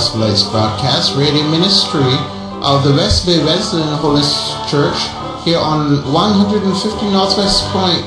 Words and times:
Gospel 0.00 0.20
Lights 0.20 0.44
broadcast 0.44 1.14
radio 1.14 1.46
ministry 1.50 2.00
of 2.64 2.82
the 2.84 2.92
West 2.96 3.26
Bay 3.26 3.36
Wesleyan 3.44 3.98
Holiness 3.98 4.56
Church 4.70 4.96
here 5.44 5.58
on 5.58 6.00
150 6.10 7.10
Northwest 7.12 7.68
Point, 7.68 8.06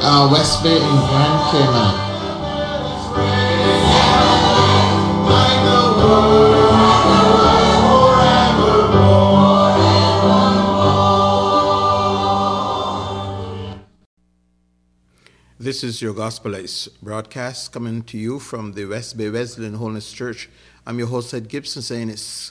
uh, 0.00 0.26
West 0.32 0.62
Bay 0.62 0.74
in 0.74 0.80
Grand 0.80 1.50
Cayman. 1.52 2.08
This 15.60 15.84
is 15.84 16.00
your 16.00 16.14
Gospel 16.14 16.52
Lights 16.52 16.88
broadcast 17.02 17.72
coming 17.72 18.02
to 18.04 18.16
you 18.16 18.38
from 18.38 18.72
the 18.72 18.86
West 18.86 19.18
Bay 19.18 19.28
Wesleyan 19.28 19.74
Holiness 19.74 20.10
Church. 20.10 20.48
I'm 20.88 20.98
your 20.98 21.08
host, 21.08 21.34
Ed 21.34 21.50
Gibson, 21.50 21.82
saying 21.82 22.08
it's 22.08 22.50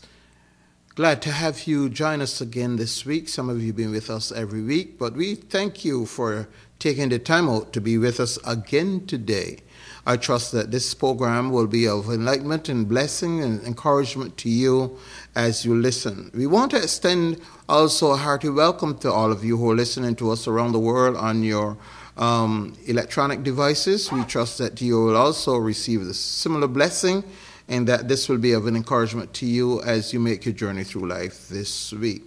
glad 0.93 1.23
to 1.23 1.31
have 1.31 1.65
you 1.65 1.89
join 1.89 2.21
us 2.21 2.39
again 2.39 2.75
this 2.75 3.03
week. 3.03 3.29
Some 3.29 3.49
of 3.49 3.59
you 3.59 3.69
have 3.69 3.75
been 3.75 3.89
with 3.89 4.11
us 4.11 4.31
every 4.31 4.61
week, 4.61 4.99
but 4.99 5.13
we 5.13 5.33
thank 5.33 5.83
you 5.83 6.05
for 6.05 6.47
taking 6.77 7.09
the 7.09 7.17
time 7.17 7.49
out 7.49 7.73
to 7.73 7.81
be 7.81 7.97
with 7.97 8.19
us 8.19 8.37
again 8.45 9.07
today. 9.07 9.57
I 10.05 10.17
trust 10.17 10.51
that 10.51 10.69
this 10.69 10.93
program 10.93 11.49
will 11.49 11.65
be 11.65 11.87
of 11.87 12.11
enlightenment 12.11 12.69
and 12.69 12.87
blessing 12.87 13.41
and 13.41 13.59
encouragement 13.63 14.37
to 14.37 14.49
you 14.51 14.99
as 15.33 15.65
you 15.65 15.73
listen. 15.75 16.29
We 16.35 16.45
want 16.45 16.69
to 16.71 16.77
extend 16.77 17.41
also 17.67 18.11
a 18.11 18.17
hearty 18.17 18.49
welcome 18.49 18.99
to 18.99 19.11
all 19.11 19.31
of 19.31 19.43
you 19.43 19.57
who 19.57 19.71
are 19.71 19.75
listening 19.75 20.15
to 20.17 20.29
us 20.29 20.47
around 20.47 20.73
the 20.73 20.79
world 20.79 21.17
on 21.17 21.41
your 21.41 21.75
um, 22.17 22.77
electronic 22.85 23.41
devices. 23.41 24.11
We 24.11 24.23
trust 24.25 24.59
that 24.59 24.79
you 24.79 25.01
will 25.01 25.17
also 25.17 25.57
receive 25.57 26.03
a 26.03 26.13
similar 26.13 26.67
blessing 26.67 27.23
and 27.67 27.87
that 27.87 28.07
this 28.07 28.29
will 28.29 28.37
be 28.37 28.53
of 28.53 28.67
an 28.67 28.75
encouragement 28.75 29.33
to 29.35 29.45
you 29.45 29.81
as 29.81 30.13
you 30.13 30.19
make 30.19 30.45
your 30.45 30.53
journey 30.53 30.83
through 30.83 31.07
life 31.07 31.49
this 31.49 31.91
week. 31.93 32.23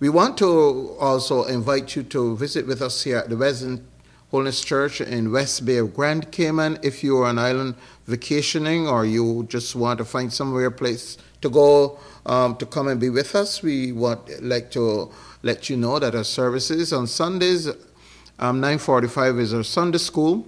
We 0.00 0.08
want 0.08 0.36
to 0.38 0.96
also 0.98 1.44
invite 1.44 1.94
you 1.94 2.02
to 2.04 2.36
visit 2.36 2.66
with 2.66 2.82
us 2.82 3.02
here 3.02 3.18
at 3.18 3.28
the 3.28 3.36
Wesleyan 3.36 3.86
Holiness 4.30 4.62
Church 4.62 5.00
in 5.00 5.30
West 5.30 5.64
Bay 5.64 5.76
of 5.76 5.94
Grand 5.94 6.32
Cayman 6.32 6.78
if 6.82 7.04
you 7.04 7.18
are 7.18 7.26
on 7.26 7.38
island 7.38 7.74
vacationing 8.06 8.88
or 8.88 9.04
you 9.04 9.46
just 9.48 9.76
want 9.76 9.98
to 9.98 10.04
find 10.04 10.32
somewhere 10.32 10.70
place 10.70 11.18
to 11.42 11.50
go 11.50 11.98
um, 12.24 12.56
to 12.56 12.66
come 12.66 12.88
and 12.88 12.98
be 12.98 13.10
with 13.10 13.34
us. 13.34 13.62
We 13.62 13.92
want 13.92 14.42
like 14.42 14.70
to 14.72 15.10
let 15.42 15.68
you 15.68 15.76
know 15.76 15.98
that 15.98 16.14
our 16.14 16.24
services 16.24 16.92
on 16.92 17.06
Sundays 17.06 17.68
um, 18.38 18.60
9.45 18.60 19.38
is 19.38 19.54
our 19.54 19.62
Sunday 19.62 19.98
school. 19.98 20.46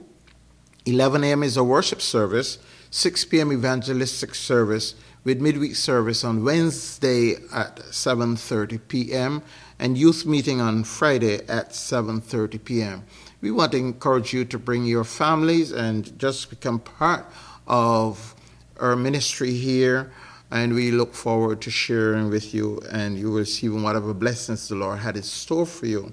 11 0.86 1.22
a.m. 1.22 1.42
is 1.42 1.56
our 1.56 1.64
worship 1.64 2.00
service. 2.00 2.58
6 2.94 3.24
p.m. 3.24 3.52
evangelistic 3.52 4.36
service 4.36 4.94
with 5.24 5.40
midweek 5.40 5.74
service 5.74 6.22
on 6.22 6.44
Wednesday 6.44 7.32
at 7.52 7.74
7.30 7.90 8.78
p.m. 8.86 9.42
and 9.80 9.98
youth 9.98 10.24
meeting 10.24 10.60
on 10.60 10.84
Friday 10.84 11.40
at 11.48 11.70
7.30 11.70 12.64
p.m. 12.64 13.04
We 13.40 13.50
want 13.50 13.72
to 13.72 13.78
encourage 13.78 14.32
you 14.32 14.44
to 14.44 14.60
bring 14.60 14.84
your 14.84 15.02
families 15.02 15.72
and 15.72 16.16
just 16.20 16.50
become 16.50 16.78
part 16.78 17.26
of 17.66 18.36
our 18.78 18.94
ministry 18.94 19.54
here 19.54 20.12
and 20.52 20.72
we 20.72 20.92
look 20.92 21.14
forward 21.14 21.60
to 21.62 21.72
sharing 21.72 22.30
with 22.30 22.54
you 22.54 22.80
and 22.92 23.18
you 23.18 23.32
will 23.32 23.44
whatever 23.82 24.14
blessings 24.14 24.68
the 24.68 24.76
Lord 24.76 25.00
had 25.00 25.16
in 25.16 25.24
store 25.24 25.66
for 25.66 25.86
you. 25.86 26.12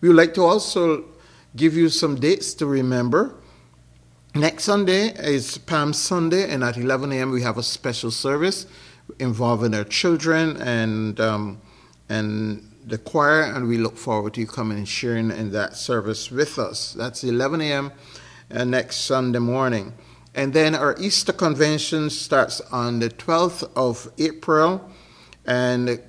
We 0.00 0.06
would 0.06 0.16
like 0.16 0.34
to 0.34 0.44
also 0.44 1.06
give 1.56 1.76
you 1.76 1.88
some 1.88 2.20
dates 2.20 2.54
to 2.54 2.66
remember. 2.66 3.34
Next 4.34 4.62
Sunday 4.62 5.08
is 5.08 5.58
Palm 5.58 5.92
Sunday, 5.92 6.48
and 6.48 6.62
at 6.62 6.76
11 6.76 7.10
a.m. 7.10 7.32
we 7.32 7.42
have 7.42 7.58
a 7.58 7.64
special 7.64 8.12
service 8.12 8.64
involving 9.18 9.74
our 9.74 9.82
children 9.82 10.56
and 10.58 11.18
um, 11.18 11.60
and 12.08 12.64
the 12.86 12.96
choir, 12.96 13.42
and 13.42 13.66
we 13.66 13.76
look 13.76 13.96
forward 13.96 14.34
to 14.34 14.40
you 14.40 14.46
coming 14.46 14.78
and 14.78 14.88
sharing 14.88 15.32
in 15.32 15.50
that 15.50 15.74
service 15.74 16.30
with 16.30 16.60
us. 16.60 16.92
That's 16.92 17.24
11 17.24 17.60
a.m. 17.60 17.90
Uh, 18.52 18.62
next 18.62 18.98
Sunday 18.98 19.40
morning. 19.40 19.94
And 20.32 20.52
then 20.52 20.76
our 20.76 20.94
Easter 21.00 21.32
convention 21.32 22.08
starts 22.08 22.60
on 22.70 23.00
the 23.00 23.08
12th 23.10 23.68
of 23.74 24.12
April 24.16 24.88
and 25.44 26.00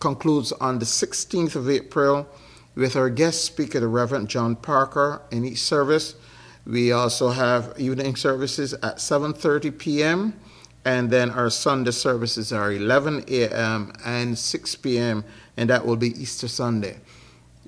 concludes 0.00 0.50
on 0.50 0.80
the 0.80 0.84
16th 0.84 1.54
of 1.54 1.70
April 1.70 2.26
with 2.74 2.96
our 2.96 3.08
guest 3.08 3.44
speaker, 3.44 3.78
the 3.78 3.86
Reverend 3.86 4.28
John 4.28 4.56
Parker, 4.56 5.22
in 5.30 5.44
each 5.44 5.62
service. 5.62 6.16
We 6.68 6.92
also 6.92 7.30
have 7.30 7.72
evening 7.78 8.14
services 8.16 8.74
at 8.74 8.98
7:30 8.98 9.78
p.m. 9.78 10.34
and 10.84 11.08
then 11.08 11.30
our 11.30 11.48
Sunday 11.48 11.92
services 11.92 12.52
are 12.52 12.70
11 12.70 13.24
a.m. 13.26 13.94
and 14.04 14.36
6 14.36 14.76
p.m. 14.76 15.24
and 15.56 15.70
that 15.70 15.86
will 15.86 15.96
be 15.96 16.08
Easter 16.20 16.46
Sunday. 16.46 16.98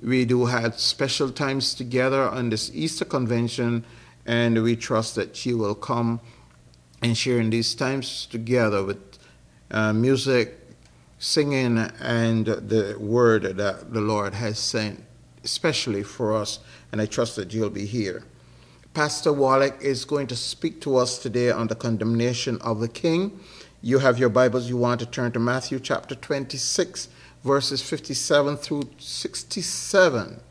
We 0.03 0.23
do 0.25 0.45
have 0.45 0.79
special 0.79 1.31
times 1.31 1.73
together 1.73 2.29
on 2.29 2.51
this 2.51 2.69
Easter 2.75 3.03
convention 3.03 3.85
and 4.27 4.61
we 4.61 4.75
trust 4.75 5.15
that 5.15 5.47
you 5.47 5.57
will 5.57 5.73
come 5.73 6.21
and 7.01 7.17
share 7.17 7.39
in 7.39 7.49
these 7.49 7.73
times 7.73 8.27
together 8.27 8.83
with 8.83 9.17
uh, 9.71 9.93
music, 9.93 10.59
singing 11.17 11.79
and 11.99 12.45
the 12.45 12.97
word 12.99 13.57
that 13.57 13.93
the 13.93 14.01
Lord 14.01 14.35
has 14.35 14.59
sent, 14.59 15.03
especially 15.43 16.03
for 16.03 16.35
us, 16.35 16.59
and 16.91 17.01
I 17.01 17.07
trust 17.07 17.35
that 17.37 17.51
you'll 17.51 17.71
be 17.71 17.87
here. 17.87 18.25
Pastor 18.93 19.31
Wallach 19.31 19.81
is 19.81 20.03
going 20.03 20.27
to 20.27 20.35
speak 20.35 20.81
to 20.81 20.97
us 20.97 21.17
today 21.17 21.49
on 21.49 21.67
the 21.67 21.75
condemnation 21.75 22.57
of 22.59 22.81
the 22.81 22.89
king. 22.89 23.39
You 23.81 23.99
have 23.99 24.19
your 24.19 24.27
Bibles, 24.27 24.67
you 24.67 24.75
want 24.75 24.99
to 24.99 25.05
turn 25.05 25.31
to 25.31 25.39
Matthew 25.39 25.79
chapter 25.79 26.13
26, 26.13 27.07
verses 27.41 27.81
57 27.81 28.57
through 28.57 28.89
67. 28.97 30.41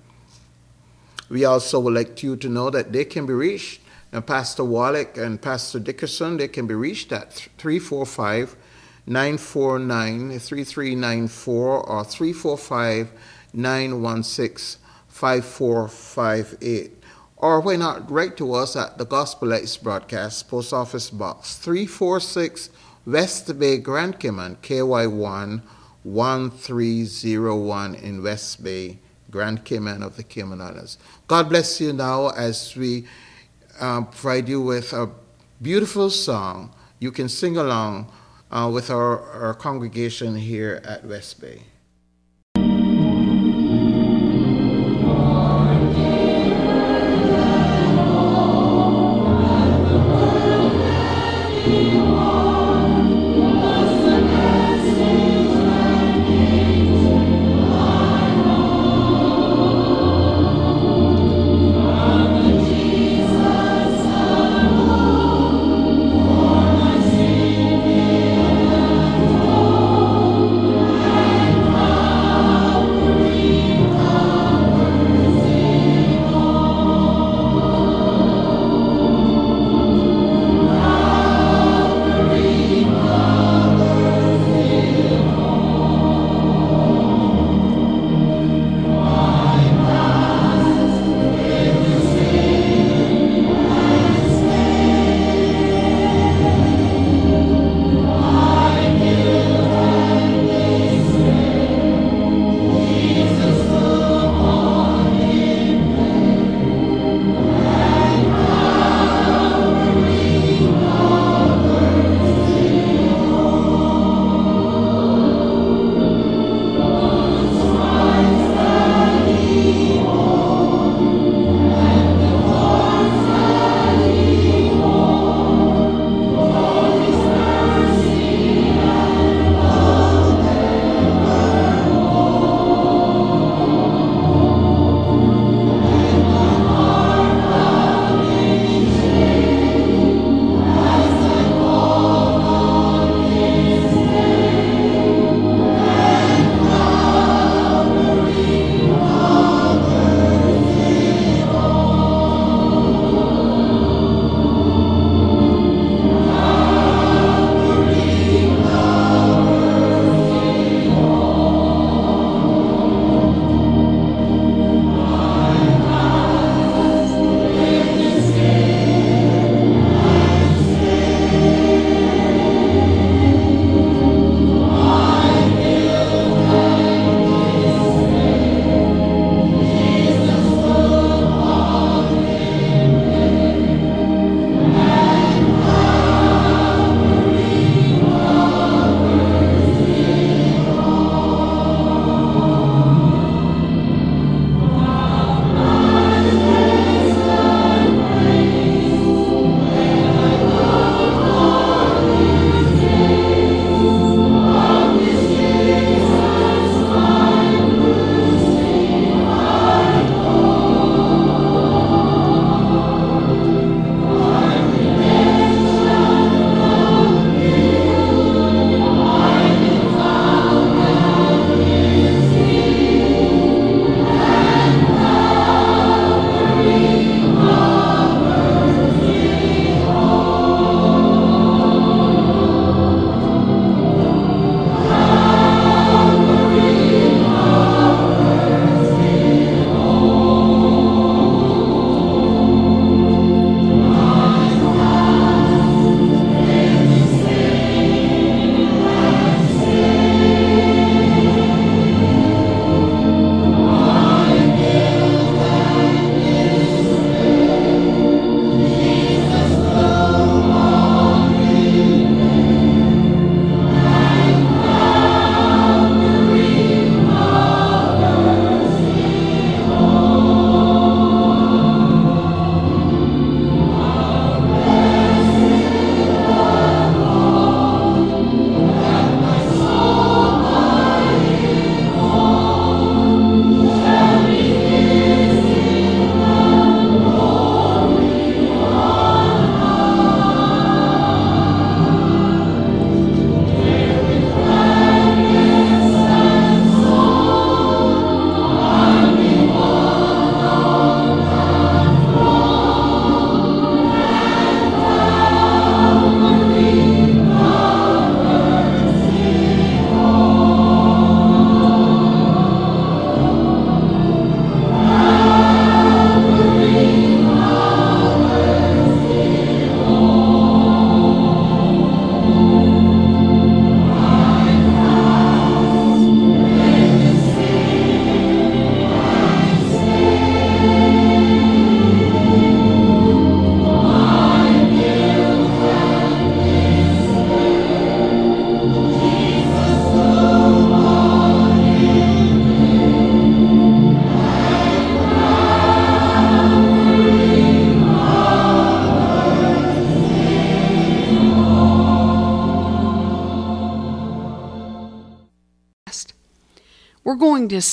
We 1.28 1.44
also 1.44 1.80
would 1.80 1.92
like 1.92 2.22
you 2.22 2.34
to 2.36 2.48
know 2.48 2.70
that 2.70 2.94
they 2.94 3.04
can 3.04 3.26
be 3.26 3.34
reached, 3.34 3.82
and 4.10 4.26
Pastor 4.26 4.64
Wallach 4.64 5.18
and 5.18 5.42
Pastor 5.42 5.78
Dickerson, 5.78 6.38
they 6.38 6.48
can 6.48 6.66
be 6.66 6.74
reached 6.74 7.12
at 7.12 7.34
345 7.58 8.56
949 9.06 10.38
3394 10.38 11.86
or 11.86 12.04
345 12.04 13.12
916 13.52 14.80
5458. 15.08 16.99
Or 17.42 17.60
why 17.60 17.76
not 17.76 18.10
write 18.10 18.36
to 18.36 18.52
us 18.52 18.76
at 18.76 18.98
the 18.98 19.06
Gospel 19.06 19.48
Lights 19.48 19.78
Broadcast, 19.78 20.46
Post 20.46 20.74
Office 20.74 21.08
Box 21.08 21.56
346 21.56 22.68
West 23.06 23.58
Bay, 23.58 23.78
Grand 23.78 24.20
Cayman, 24.20 24.56
KY1 24.56 25.62
1301 26.02 27.94
in 27.94 28.22
West 28.22 28.62
Bay, 28.62 28.98
Grand 29.30 29.64
Cayman 29.64 30.02
of 30.02 30.16
the 30.16 30.22
Cayman 30.22 30.60
Islands. 30.60 30.98
God 31.28 31.48
bless 31.48 31.80
you 31.80 31.94
now 31.94 32.28
as 32.28 32.76
we 32.76 33.06
uh, 33.80 34.02
provide 34.02 34.46
you 34.46 34.60
with 34.60 34.92
a 34.92 35.10
beautiful 35.62 36.10
song. 36.10 36.74
You 36.98 37.10
can 37.10 37.30
sing 37.30 37.56
along 37.56 38.12
uh, 38.50 38.70
with 38.70 38.90
our, 38.90 39.18
our 39.18 39.54
congregation 39.54 40.36
here 40.36 40.82
at 40.84 41.06
West 41.06 41.40
Bay. 41.40 41.62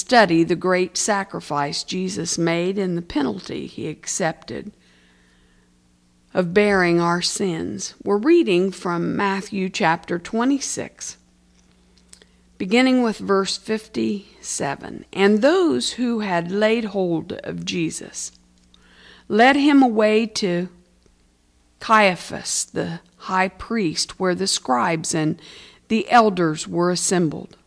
Study 0.08 0.42
the 0.42 0.56
great 0.56 0.96
sacrifice 0.96 1.84
Jesus 1.84 2.38
made 2.38 2.80
and 2.80 2.98
the 2.98 3.02
penalty 3.02 3.68
he 3.68 3.90
accepted 3.90 4.72
of 6.34 6.54
bearing 6.54 6.98
our 7.02 7.22
sins. 7.22 7.94
We're 8.02 8.16
reading 8.16 8.72
from 8.72 9.18
Matthew 9.18 9.68
chapter 9.68 10.18
26, 10.18 11.18
beginning 12.58 13.02
with 13.02 13.18
verse 13.18 13.58
57. 13.58 15.04
And 15.12 15.42
those 15.42 15.92
who 15.92 16.22
had 16.22 16.54
laid 16.54 16.86
hold 16.86 17.34
of 17.44 17.66
Jesus 17.66 18.32
led 19.28 19.58
him 19.58 19.84
away 19.84 20.26
to 20.26 20.70
Caiaphas, 21.82 22.64
the 22.64 23.02
high 23.18 23.50
priest, 23.50 24.22
where 24.22 24.36
the 24.36 24.48
scribes 24.48 25.14
and 25.14 25.38
the 25.90 26.10
elders 26.10 26.66
were 26.66 26.92
assembled. 26.92 27.58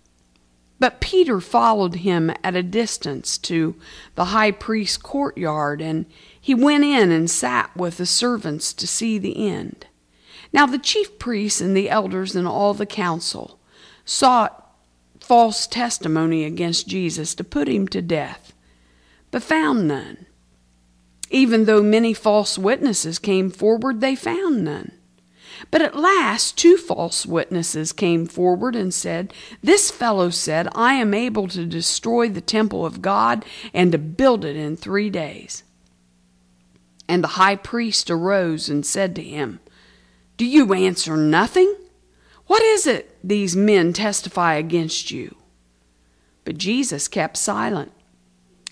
But 0.80 1.00
Peter 1.00 1.40
followed 1.40 1.96
him 1.96 2.32
at 2.42 2.56
a 2.56 2.62
distance 2.62 3.36
to 3.38 3.76
the 4.14 4.26
high 4.26 4.50
priest's 4.50 4.96
courtyard, 4.96 5.82
and 5.82 6.06
he 6.40 6.54
went 6.54 6.84
in 6.84 7.12
and 7.12 7.30
sat 7.30 7.76
with 7.76 7.98
the 7.98 8.06
servants 8.06 8.72
to 8.72 8.86
see 8.86 9.18
the 9.18 9.46
end. 9.46 9.86
Now 10.54 10.64
the 10.64 10.78
chief 10.78 11.18
priests 11.18 11.60
and 11.60 11.76
the 11.76 11.90
elders 11.90 12.34
and 12.34 12.48
all 12.48 12.72
the 12.72 12.86
council 12.86 13.60
sought 14.06 14.74
false 15.20 15.66
testimony 15.66 16.44
against 16.44 16.88
Jesus 16.88 17.34
to 17.34 17.44
put 17.44 17.68
him 17.68 17.86
to 17.88 18.00
death, 18.00 18.54
but 19.30 19.42
found 19.42 19.86
none. 19.86 20.26
Even 21.30 21.66
though 21.66 21.82
many 21.82 22.14
false 22.14 22.58
witnesses 22.58 23.18
came 23.18 23.50
forward, 23.50 24.00
they 24.00 24.16
found 24.16 24.64
none. 24.64 24.92
But 25.70 25.82
at 25.82 25.96
last, 25.96 26.56
two 26.56 26.76
false 26.76 27.26
witnesses 27.26 27.92
came 27.92 28.26
forward 28.26 28.74
and 28.74 28.92
said, 28.92 29.32
This 29.62 29.90
fellow 29.90 30.30
said, 30.30 30.68
I 30.74 30.94
am 30.94 31.12
able 31.12 31.48
to 31.48 31.66
destroy 31.66 32.28
the 32.28 32.40
temple 32.40 32.86
of 32.86 33.02
God 33.02 33.44
and 33.74 33.92
to 33.92 33.98
build 33.98 34.44
it 34.44 34.56
in 34.56 34.76
three 34.76 35.10
days. 35.10 35.62
And 37.08 37.24
the 37.24 37.28
high 37.28 37.56
priest 37.56 38.10
arose 38.10 38.68
and 38.68 38.86
said 38.86 39.14
to 39.16 39.22
him, 39.22 39.60
Do 40.36 40.46
you 40.46 40.72
answer 40.72 41.16
nothing? 41.16 41.74
What 42.46 42.62
is 42.62 42.86
it 42.86 43.16
these 43.22 43.54
men 43.54 43.92
testify 43.92 44.54
against 44.54 45.10
you? 45.10 45.36
But 46.44 46.58
Jesus 46.58 47.06
kept 47.08 47.36
silent. 47.36 47.92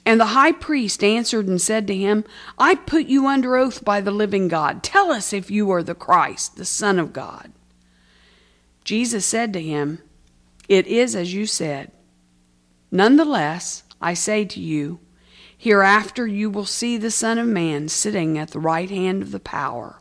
And 0.08 0.18
the 0.18 0.28
high 0.28 0.52
priest 0.52 1.04
answered 1.04 1.48
and 1.48 1.60
said 1.60 1.86
to 1.86 1.94
him, 1.94 2.24
I 2.56 2.76
put 2.76 3.08
you 3.08 3.26
under 3.26 3.56
oath 3.56 3.84
by 3.84 4.00
the 4.00 4.10
living 4.10 4.48
God. 4.48 4.82
Tell 4.82 5.12
us 5.12 5.34
if 5.34 5.50
you 5.50 5.70
are 5.70 5.82
the 5.82 5.94
Christ, 5.94 6.56
the 6.56 6.64
Son 6.64 6.98
of 6.98 7.12
God. 7.12 7.52
Jesus 8.84 9.26
said 9.26 9.52
to 9.52 9.60
him, 9.60 10.00
It 10.66 10.86
is 10.86 11.14
as 11.14 11.34
you 11.34 11.44
said. 11.44 11.92
Nonetheless, 12.90 13.82
I 14.00 14.14
say 14.14 14.46
to 14.46 14.58
you, 14.58 14.98
hereafter 15.58 16.26
you 16.26 16.48
will 16.48 16.64
see 16.64 16.96
the 16.96 17.10
Son 17.10 17.36
of 17.36 17.46
Man 17.46 17.90
sitting 17.90 18.38
at 18.38 18.52
the 18.52 18.60
right 18.60 18.88
hand 18.88 19.20
of 19.20 19.30
the 19.30 19.38
power 19.38 20.00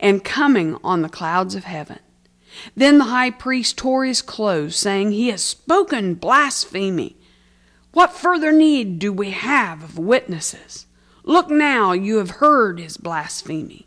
and 0.00 0.24
coming 0.24 0.78
on 0.82 1.02
the 1.02 1.10
clouds 1.10 1.54
of 1.54 1.64
heaven. 1.64 1.98
Then 2.74 2.96
the 2.96 3.04
high 3.04 3.28
priest 3.28 3.76
tore 3.76 4.06
his 4.06 4.22
clothes, 4.22 4.74
saying, 4.74 5.12
He 5.12 5.28
has 5.28 5.42
spoken 5.42 6.14
blasphemy. 6.14 7.18
What 7.94 8.12
further 8.12 8.50
need 8.50 8.98
do 8.98 9.12
we 9.12 9.30
have 9.30 9.84
of 9.84 9.98
witnesses? 9.98 10.86
Look 11.22 11.48
now, 11.48 11.92
you 11.92 12.18
have 12.18 12.42
heard 12.42 12.80
his 12.80 12.96
blasphemy. 12.96 13.86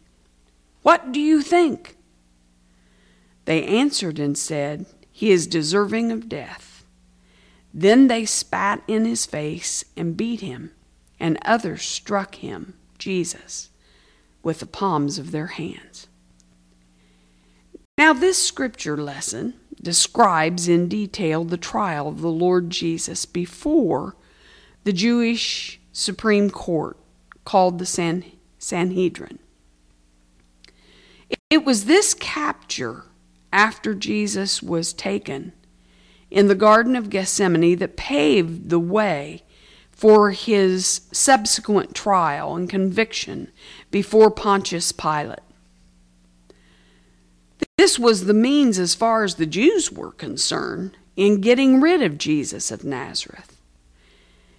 What 0.82 1.12
do 1.12 1.20
you 1.20 1.42
think? 1.42 1.98
They 3.44 3.66
answered 3.66 4.18
and 4.18 4.38
said, 4.38 4.86
He 5.12 5.32
is 5.32 5.46
deserving 5.46 6.14
of 6.14 6.30
death. 6.30 6.86
Then 7.74 8.08
they 8.08 8.24
spat 8.24 8.82
in 8.88 9.04
his 9.04 9.26
face 9.26 9.84
and 9.98 10.16
beat 10.16 10.40
him, 10.40 10.72
and 11.20 11.38
others 11.44 11.84
struck 11.84 12.36
him, 12.36 12.76
Jesus, 12.98 13.70
with 14.42 14.62
the 14.62 14.66
palms 14.66 15.20
of 15.20 15.32
their 15.32 15.48
hands. 15.48 16.08
Now, 17.98 18.14
this 18.14 18.42
scripture 18.42 18.96
lesson 18.96 19.56
describes 19.82 20.68
in 20.68 20.88
detail 20.88 21.44
the 21.44 21.58
trial 21.58 22.08
of 22.08 22.22
the 22.22 22.32
Lord 22.32 22.70
Jesus 22.70 23.26
before 23.26 24.16
the 24.84 24.94
Jewish 24.94 25.80
Supreme 25.92 26.50
Court 26.50 26.98
called 27.46 27.80
the 27.80 27.86
San- 27.86 28.26
Sanhedrin. 28.58 29.40
It 31.50 31.66
was 31.66 31.86
this 31.86 32.14
capture 32.14 33.04
after 33.54 33.94
Jesus 33.94 34.62
was 34.62 34.94
taken 34.94 35.54
in 36.30 36.48
the 36.48 36.56
Garden 36.56 36.96
of 36.96 37.10
Gethsemane 37.10 37.78
that 37.78 37.98
paved 37.98 38.70
the 38.70 38.80
way 38.80 39.44
for 39.92 40.32
his 40.32 41.02
subsequent 41.12 41.96
trial 41.96 42.56
and 42.56 42.70
conviction 42.70 43.52
before 43.90 44.30
Pontius 44.30 44.92
Pilate. 44.92 45.40
This 47.78 48.00
was 48.00 48.26
the 48.26 48.34
means, 48.34 48.80
as 48.80 48.96
far 48.96 49.24
as 49.24 49.36
the 49.36 49.46
Jews 49.46 49.92
were 49.92 50.12
concerned, 50.12 50.98
in 51.16 51.42
getting 51.42 51.80
rid 51.80 52.02
of 52.02 52.18
Jesus 52.18 52.72
of 52.72 52.84
Nazareth. 52.84 53.62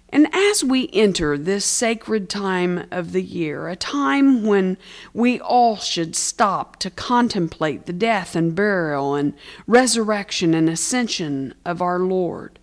And 0.07 0.33
as 0.33 0.63
we 0.63 0.89
enter 0.93 1.37
this 1.37 1.65
sacred 1.65 2.29
time 2.29 2.87
of 2.91 3.11
the 3.11 3.21
year, 3.21 3.67
a 3.67 3.75
time 3.75 4.45
when 4.45 4.77
we 5.13 5.37
all 5.39 5.75
should 5.75 6.15
stop 6.15 6.77
to 6.77 6.89
contemplate 6.89 7.85
the 7.85 7.93
death 7.93 8.37
and 8.37 8.55
burial 8.55 9.15
and 9.15 9.33
resurrection 9.67 10.53
and 10.53 10.69
ascension 10.69 11.53
of 11.65 11.81
our 11.81 11.99
Lord, 11.99 12.57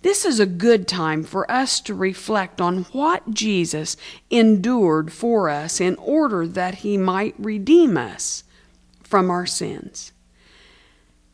this 0.00 0.24
is 0.24 0.40
a 0.40 0.46
good 0.46 0.88
time 0.88 1.24
for 1.24 1.48
us 1.50 1.78
to 1.82 1.94
reflect 1.94 2.58
on 2.58 2.84
what 2.84 3.32
Jesus 3.32 3.98
endured 4.30 5.12
for 5.12 5.50
us 5.50 5.78
in 5.78 5.94
order 5.96 6.46
that 6.48 6.76
he 6.76 6.96
might 6.96 7.34
redeem 7.38 7.98
us 7.98 8.44
from 9.14 9.30
our 9.30 9.46
sins. 9.46 10.10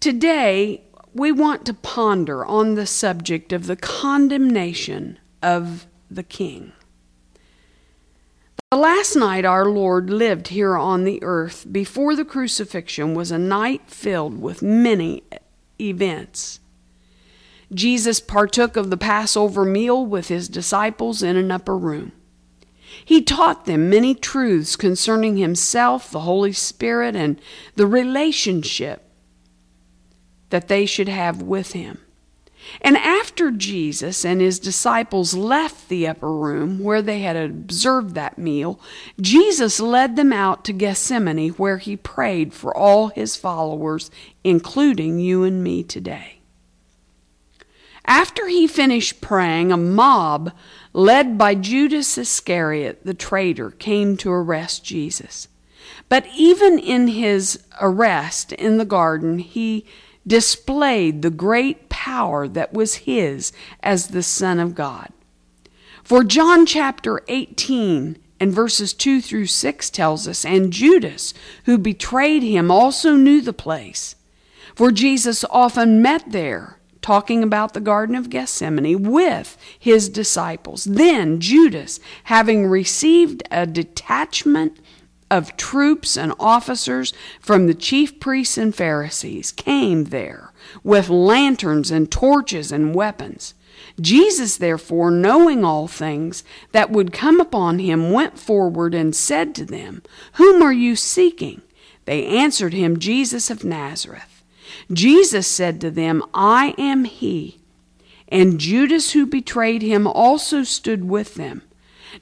Today, 0.00 0.84
we 1.14 1.32
want 1.32 1.64
to 1.64 1.72
ponder 1.72 2.44
on 2.44 2.75
the 2.75 2.84
subject 2.84 3.54
of 3.54 3.66
the 3.66 3.75
condemnation 3.75 5.18
of 5.42 5.87
the 6.10 6.22
king. 6.22 6.72
The 8.70 8.76
last 8.76 9.16
night 9.16 9.46
our 9.46 9.64
Lord 9.64 10.10
lived 10.10 10.49
here 10.49 10.76
on 10.76 11.04
the 11.04 11.22
earth 11.22 11.72
before 11.72 12.14
the 12.14 12.26
crucifixion 12.26 13.14
was 13.14 13.30
a 13.30 13.38
night 13.38 13.88
filled 13.88 14.42
with 14.42 14.60
many 14.60 15.22
events. 15.80 16.60
Jesus 17.72 18.20
partook 18.20 18.76
of 18.76 18.90
the 18.90 18.99
Passover 18.99 19.64
meal 19.64 20.04
with 20.04 20.28
his 20.28 20.50
disciples 20.50 21.22
in 21.22 21.38
an 21.38 21.50
upper 21.50 21.78
room. 21.78 22.12
He 23.11 23.23
taught 23.23 23.64
them 23.64 23.90
many 23.90 24.14
truths 24.14 24.76
concerning 24.76 25.37
himself, 25.37 26.12
the 26.12 26.21
Holy 26.21 26.52
Spirit, 26.52 27.17
and 27.17 27.40
the 27.75 27.88
relationship 27.88 29.02
that 30.50 30.69
they 30.69 30.87
should 30.87 31.09
have 31.09 31.43
with 31.43 31.73
him. 31.73 31.99
And 32.81 32.97
after 32.97 33.50
Jesus 33.50 34.25
and 34.25 34.40
his 34.40 34.61
disciples 34.61 35.35
left 35.35 35.88
the 35.88 36.07
upper 36.07 36.33
room 36.33 36.79
where 36.79 37.02
they 37.02 37.19
had 37.19 37.35
observed 37.35 38.14
that 38.14 38.38
meal, 38.38 38.79
Jesus 39.21 39.81
led 39.81 40.14
them 40.14 40.33
out 40.33 40.64
to 40.67 40.73
Gethsemane 40.73 41.49
where 41.55 41.79
he 41.79 41.97
prayed 41.97 42.55
for 42.55 42.73
all 42.76 43.09
his 43.09 43.35
followers, 43.35 44.12
including 44.45 45.19
you 45.19 45.43
and 45.43 45.64
me 45.64 45.83
today. 45.83 46.39
After 48.11 48.49
he 48.49 48.67
finished 48.67 49.21
praying, 49.21 49.71
a 49.71 49.76
mob 49.76 50.50
led 50.93 51.38
by 51.38 51.55
Judas 51.55 52.19
Iscariot, 52.19 53.02
the 53.05 53.14
traitor, 53.14 53.71
came 53.71 54.17
to 54.17 54.33
arrest 54.33 54.85
Jesus. 54.85 55.47
But 56.09 56.26
even 56.37 56.81
in 56.81 57.07
his 57.07 57.62
arrest 57.81 58.52
in 58.55 58.79
the 58.79 58.85
garden, 58.85 59.38
he 59.38 59.87
displayed 60.26 61.23
the 61.23 61.31
great 61.31 61.88
power 61.88 62.49
that 62.49 62.73
was 62.73 63.07
his 63.07 63.52
as 63.81 64.09
the 64.09 64.25
Son 64.25 64.59
of 64.59 64.75
God. 64.75 65.12
For 66.02 66.25
John 66.25 66.67
chapter 66.67 67.23
18 67.29 68.19
and 68.40 68.52
verses 68.52 68.93
2 68.93 69.21
through 69.21 69.47
6 69.47 69.88
tells 69.90 70.26
us, 70.26 70.45
And 70.45 70.73
Judas, 70.73 71.33
who 71.64 71.79
betrayed 71.79 72.43
him, 72.43 72.73
also 72.73 73.14
knew 73.14 73.40
the 73.40 73.52
place. 73.52 74.17
For 74.75 74.90
Jesus 74.90 75.45
often 75.49 76.02
met 76.02 76.33
there 76.33 76.79
talking 77.02 77.42
about 77.42 77.75
the 77.75 77.80
Garden 77.80 78.14
of 78.14 78.30
Gethsemane 78.30 79.02
with 79.02 79.57
his 79.78 80.09
disciples. 80.09 80.85
Then 80.85 81.40
Judas, 81.40 82.00
having 82.25 82.66
received 82.66 83.42
a 83.50 83.66
detachment 83.66 84.78
of 85.30 85.57
troops 85.57 86.16
and 86.16 86.35
officers 86.40 87.12
from 87.40 87.66
the 87.66 87.75
chief 87.75 88.19
priests 88.21 88.59
and 88.59 88.75
Pharisees, 88.75 89.52
came 89.52 90.04
there 90.04 90.52
with 90.83 91.09
lanterns 91.09 91.90
and 91.90 92.11
torches 92.11 92.73
and 92.73 92.95
weapons. 92.95 93.54
Jesus, 94.00 94.57
therefore, 94.57 95.11
knowing 95.11 95.64
all 95.64 95.88
things 95.88 96.45
that 96.73 96.90
would 96.90 97.12
come 97.12 97.40
upon 97.40 97.78
him, 97.78 98.12
went 98.12 98.38
forward 98.38 98.95
and 98.95 99.14
said 99.14 99.54
to 99.54 99.64
them, 99.64 100.02
Whom 100.35 100.62
are 100.62 100.73
you 100.73 100.97
seeking? 100.97 101.62
They 102.04 102.26
answered 102.26 102.75
him, 102.75 102.99
Jesus 102.99 103.50
of 103.50 103.64
Nazareth. 103.64 104.39
Jesus 104.92 105.46
said 105.46 105.80
to 105.80 105.90
them, 105.90 106.22
I 106.34 106.74
am 106.78 107.04
he. 107.04 107.60
and 108.30 108.60
Judas, 108.60 109.12
who 109.12 109.26
betrayed 109.26 109.82
him, 109.82 110.06
also 110.06 110.62
stood 110.62 111.08
with 111.08 111.34
them. 111.34 111.62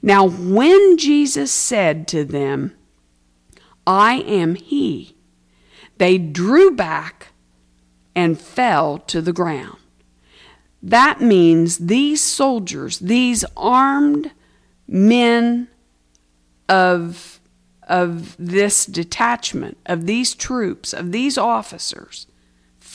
Now, 0.01 0.27
when 0.27 0.97
Jesus 0.97 1.51
said 1.51 2.07
to 2.09 2.25
them, 2.25 2.75
I 3.85 4.15
am 4.21 4.55
he, 4.55 5.15
they 5.97 6.17
drew 6.17 6.71
back 6.75 7.27
and 8.15 8.39
fell 8.39 8.97
to 8.99 9.21
the 9.21 9.33
ground. 9.33 9.77
That 10.81 11.21
means 11.21 11.77
these 11.77 12.21
soldiers, 12.21 12.99
these 12.99 13.43
armed 13.57 14.31
men 14.87 15.67
of, 16.67 17.39
of 17.83 18.35
this 18.39 18.85
detachment, 18.85 19.77
of 19.85 20.05
these 20.05 20.33
troops, 20.33 20.93
of 20.93 21.11
these 21.11 21.37
officers, 21.37 22.27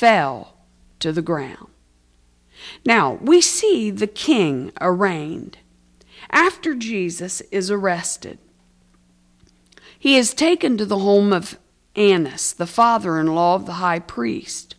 fell 0.05 0.53
to 0.99 1.13
the 1.13 1.23
ground. 1.23 1.69
Now, 2.85 3.15
we 3.23 3.41
see 3.41 3.91
the 3.91 4.07
king 4.07 4.71
arraigned. 4.79 5.57
After 6.29 6.75
Jesus 6.75 7.41
is 7.51 7.71
arrested, 7.71 8.39
he 9.99 10.19
is 10.19 10.35
taken 10.35 10.77
to 10.77 10.85
the 10.85 10.99
home 10.99 11.33
of 11.33 11.59
Annas, 11.97 12.53
the 12.53 12.67
father 12.67 13.19
in 13.19 13.35
law 13.35 13.55
of 13.55 13.65
the 13.65 13.81
high 13.85 13.99
priest. 13.99 14.75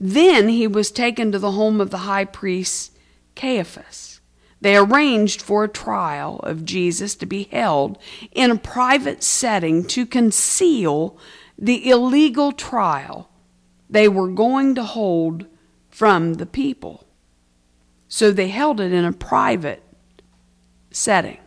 Then 0.00 0.48
he 0.48 0.66
was 0.66 0.90
taken 0.90 1.30
to 1.32 1.38
the 1.38 1.52
home 1.52 1.78
of 1.78 1.90
the 1.90 2.08
high 2.08 2.24
priest 2.24 2.96
Caiaphas. 3.36 4.22
They 4.62 4.78
arranged 4.78 5.42
for 5.42 5.64
a 5.64 5.68
trial 5.68 6.40
of 6.42 6.64
Jesus 6.64 7.14
to 7.16 7.26
be 7.26 7.50
held 7.52 7.98
in 8.32 8.50
a 8.50 8.56
private 8.56 9.22
setting 9.22 9.84
to 9.88 10.06
conceal 10.06 11.18
the 11.58 11.90
illegal 11.90 12.50
trial 12.50 13.28
they 13.88 14.08
were 14.08 14.28
going 14.28 14.74
to 14.74 14.82
hold 14.82 15.46
from 15.88 16.34
the 16.34 16.46
people. 16.46 17.06
So 18.08 18.30
they 18.30 18.48
held 18.48 18.80
it 18.80 18.92
in 18.92 19.04
a 19.04 19.12
private 19.12 19.82
setting. 20.90 21.38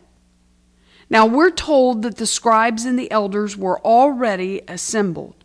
Now 1.10 1.26
we're 1.26 1.50
told 1.50 2.02
that 2.02 2.16
the 2.16 2.26
scribes 2.26 2.84
and 2.84 2.98
the 2.98 3.10
elders 3.10 3.56
were 3.56 3.80
already 3.80 4.60
assembled. 4.68 5.44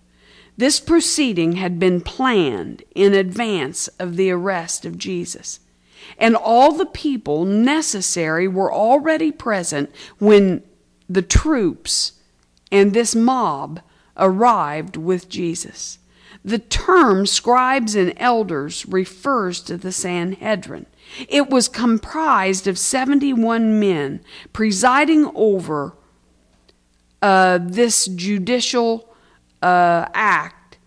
This 0.57 0.79
proceeding 0.79 1.53
had 1.53 1.79
been 1.79 2.01
planned 2.01 2.83
in 2.93 3.13
advance 3.13 3.88
of 4.00 4.17
the 4.17 4.29
arrest 4.29 4.85
of 4.85 4.97
Jesus. 4.97 5.59
And 6.17 6.35
all 6.35 6.73
the 6.73 6.85
people 6.85 7.45
necessary 7.45 8.47
were 8.47 8.71
already 8.71 9.31
present 9.31 9.89
when 10.19 10.63
the 11.09 11.21
troops 11.21 12.13
and 12.71 12.93
this 12.93 13.15
mob 13.15 13.81
arrived 14.17 14.97
with 14.97 15.29
Jesus. 15.29 16.00
The 16.45 16.59
term 16.59 17.25
scribes 17.25 17.95
and 17.95 18.13
elders 18.17 18.85
refers 18.85 19.62
to 19.62 19.77
the 19.77 19.91
Sanhedrin. 19.91 20.85
It 21.29 21.50
was 21.50 21.67
comprised 21.67 22.67
of 22.67 22.77
71 22.77 23.79
men 23.79 24.21
presiding 24.51 25.31
over 25.35 25.95
uh, 27.21 27.59
this 27.62 28.05
judicial 28.07 29.13
uh, 29.62 30.07
act 30.13 30.77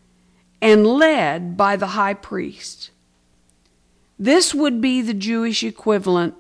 and 0.61 0.87
led 0.87 1.57
by 1.57 1.77
the 1.77 1.89
high 1.89 2.15
priest. 2.15 2.91
This 4.19 4.55
would 4.55 4.81
be 4.81 5.01
the 5.01 5.15
Jewish 5.15 5.63
equivalent 5.63 6.35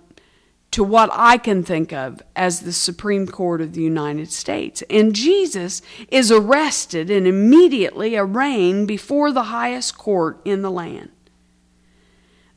to 0.76 0.84
what 0.84 1.08
I 1.10 1.38
can 1.38 1.62
think 1.62 1.90
of 1.90 2.20
as 2.36 2.60
the 2.60 2.72
Supreme 2.72 3.26
Court 3.26 3.62
of 3.62 3.72
the 3.72 3.80
United 3.80 4.30
States. 4.30 4.82
And 4.90 5.14
Jesus 5.14 5.80
is 6.10 6.30
arrested 6.30 7.10
and 7.10 7.26
immediately 7.26 8.14
arraigned 8.14 8.86
before 8.86 9.32
the 9.32 9.44
highest 9.44 9.96
court 9.96 10.38
in 10.44 10.60
the 10.60 10.70
land. 10.70 11.08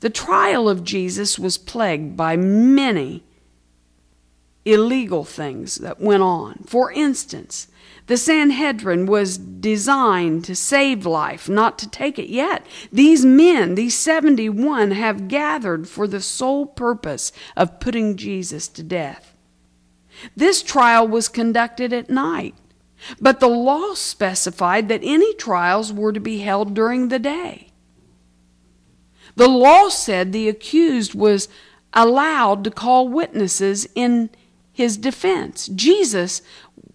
The 0.02 0.10
trial 0.10 0.68
of 0.68 0.84
Jesus 0.84 1.40
was 1.40 1.58
plagued 1.58 2.18
by 2.18 2.36
many 2.36 3.24
illegal 4.66 5.24
things 5.24 5.76
that 5.76 6.02
went 6.02 6.22
on. 6.22 6.66
For 6.66 6.92
instance, 6.92 7.70
the 8.10 8.18
Sanhedrin 8.18 9.06
was 9.06 9.38
designed 9.38 10.44
to 10.46 10.56
save 10.56 11.06
life, 11.06 11.48
not 11.48 11.78
to 11.78 11.88
take 11.88 12.18
it 12.18 12.28
yet. 12.28 12.66
These 12.92 13.24
men, 13.24 13.76
these 13.76 13.96
71, 14.00 14.90
have 14.90 15.28
gathered 15.28 15.88
for 15.88 16.08
the 16.08 16.20
sole 16.20 16.66
purpose 16.66 17.32
of 17.56 17.80
putting 17.80 18.18
Jesus 18.18 18.68
to 18.70 18.82
death. 18.82 19.36
This 20.36 20.64
trial 20.64 21.08
was 21.08 21.28
conducted 21.28 21.94
at 21.94 22.10
night, 22.10 22.56
but 23.22 23.40
the 23.40 23.48
law 23.48 23.94
specified 23.94 24.90
that 24.90 25.02
any 25.04 25.36
trials 25.36 25.94
were 25.94 26.12
to 26.12 26.20
be 26.20 26.40
held 26.40 26.74
during 26.74 27.10
the 27.10 27.20
day. 27.20 27.68
The 29.36 29.48
law 29.48 29.90
said 29.90 30.32
the 30.32 30.50
accused 30.50 31.14
was 31.14 31.48
allowed 31.94 32.64
to 32.64 32.72
call 32.72 33.08
witnesses 33.08 33.88
in 33.94 34.32
his 34.80 34.96
defense. 34.96 35.68
Jesus 35.76 36.42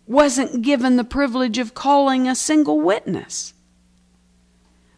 wasn't 0.07 0.63
given 0.63 0.97
the 0.97 1.05
privilege 1.05 1.59
of 1.59 1.75
calling 1.75 2.29
a 2.29 2.35
single 2.35 2.81
witness. 2.81 3.55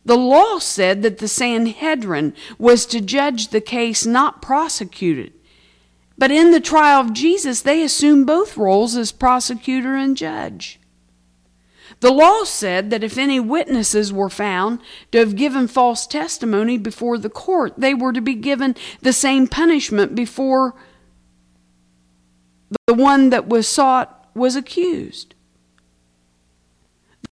The 0.05 0.17
law 0.17 0.59
said 0.59 1.03
that 1.03 1.19
the 1.19 1.29
Sanhedrin 1.29 2.35
was 2.59 2.87
to 2.87 3.01
judge 3.01 3.49
the 3.49 3.61
case, 3.61 4.07
not 4.07 4.41
prosecute 4.41 5.19
it. 5.19 5.33
But 6.19 6.31
in 6.31 6.51
the 6.51 6.61
trial 6.61 7.01
of 7.01 7.13
Jesus, 7.13 7.61
they 7.61 7.83
assumed 7.83 8.27
both 8.27 8.57
roles 8.57 8.97
as 8.97 9.13
prosecutor 9.13 9.97
and 9.97 10.17
judge. 10.17 10.81
The 12.01 12.13
law 12.13 12.45
said 12.45 12.91
that 12.91 13.03
if 13.03 13.17
any 13.19 13.41
witnesses 13.41 14.13
were 14.13 14.29
found 14.29 14.81
to 15.13 15.19
have 15.19 15.37
given 15.37 15.67
false 15.67 16.07
testimony 16.07 16.79
before 16.79 17.19
the 17.19 17.31
court, 17.31 17.75
they 17.77 17.95
were 17.95 18.13
to 18.13 18.21
be 18.21 18.35
given 18.35 18.77
the 19.01 19.13
same 19.13 19.49
punishment 19.49 20.15
before 20.15 20.75
the 22.87 22.95
one 22.95 23.31
that 23.31 23.49
was 23.49 23.67
sought 23.67 24.16
was 24.37 24.57
accused. 24.57 25.35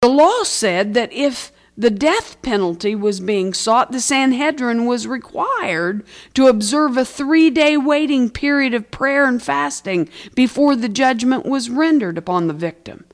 The 0.01 0.09
law 0.09 0.43
said 0.43 0.95
that 0.95 1.13
if 1.13 1.53
the 1.77 1.91
death 1.91 2.41
penalty 2.41 2.95
was 2.95 3.21
being 3.21 3.53
sought, 3.53 3.93
the 3.93 4.01
Sanhedrin 4.01 4.87
was 4.87 5.07
required 5.07 6.05
to 6.35 6.47
observe 6.47 6.97
a 6.97 7.05
three 7.05 7.51
day 7.51 7.77
waiting 7.77 8.31
period 8.31 8.73
of 8.73 8.91
prayer 8.91 9.27
and 9.27 9.43
fasting 9.43 10.09
before 10.35 10.75
the 10.75 10.89
judgment 10.89 11.45
was 11.45 11.69
rendered 11.69 12.17
upon 12.17 12.47
the 12.47 12.55
victim. 12.55 13.05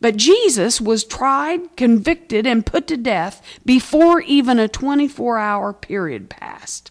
But 0.00 0.16
Jesus 0.16 0.80
was 0.80 1.04
tried, 1.04 1.76
convicted, 1.76 2.46
and 2.46 2.64
put 2.64 2.86
to 2.86 2.96
death 2.96 3.42
before 3.64 4.20
even 4.20 4.58
a 4.58 4.68
24 4.68 5.38
hour 5.38 5.72
period 5.72 6.30
passed. 6.30 6.90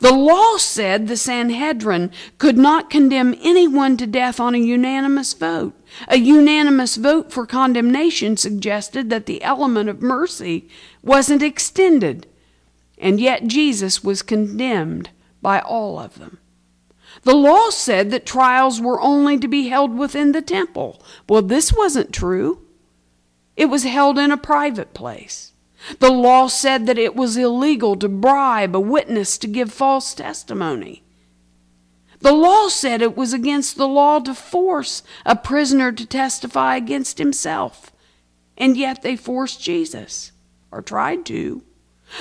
The 0.00 0.12
law 0.12 0.56
said 0.56 1.06
the 1.06 1.16
Sanhedrin 1.16 2.10
could 2.38 2.58
not 2.58 2.90
condemn 2.90 3.36
anyone 3.40 3.96
to 3.98 4.06
death 4.06 4.40
on 4.40 4.54
a 4.54 4.58
unanimous 4.58 5.32
vote. 5.32 5.74
A 6.08 6.18
unanimous 6.18 6.96
vote 6.96 7.32
for 7.32 7.46
condemnation 7.46 8.36
suggested 8.36 9.10
that 9.10 9.26
the 9.26 9.42
element 9.42 9.88
of 9.88 10.02
mercy 10.02 10.68
wasn't 11.02 11.42
extended, 11.42 12.26
and 12.98 13.20
yet 13.20 13.46
Jesus 13.46 14.02
was 14.02 14.22
condemned 14.22 15.10
by 15.40 15.60
all 15.60 15.98
of 15.98 16.18
them. 16.18 16.38
The 17.22 17.34
law 17.34 17.70
said 17.70 18.10
that 18.10 18.26
trials 18.26 18.80
were 18.80 19.00
only 19.00 19.38
to 19.38 19.48
be 19.48 19.68
held 19.68 19.96
within 19.96 20.32
the 20.32 20.42
temple. 20.42 21.02
Well, 21.28 21.42
this 21.42 21.72
wasn't 21.72 22.12
true. 22.12 22.62
It 23.56 23.66
was 23.66 23.84
held 23.84 24.18
in 24.18 24.30
a 24.30 24.36
private 24.36 24.94
place. 24.94 25.52
The 25.98 26.10
law 26.10 26.48
said 26.48 26.86
that 26.86 26.98
it 26.98 27.14
was 27.14 27.36
illegal 27.36 27.96
to 27.96 28.08
bribe 28.08 28.74
a 28.74 28.80
witness 28.80 29.38
to 29.38 29.46
give 29.46 29.72
false 29.72 30.14
testimony. 30.14 31.02
The 32.20 32.32
law 32.32 32.68
said 32.68 33.02
it 33.02 33.16
was 33.16 33.32
against 33.32 33.76
the 33.76 33.86
law 33.86 34.20
to 34.20 34.34
force 34.34 35.02
a 35.24 35.36
prisoner 35.36 35.92
to 35.92 36.06
testify 36.06 36.76
against 36.76 37.18
himself. 37.18 37.92
And 38.56 38.76
yet 38.76 39.02
they 39.02 39.16
forced 39.16 39.62
Jesus, 39.62 40.32
or 40.70 40.82
tried 40.82 41.26
to. 41.26 41.62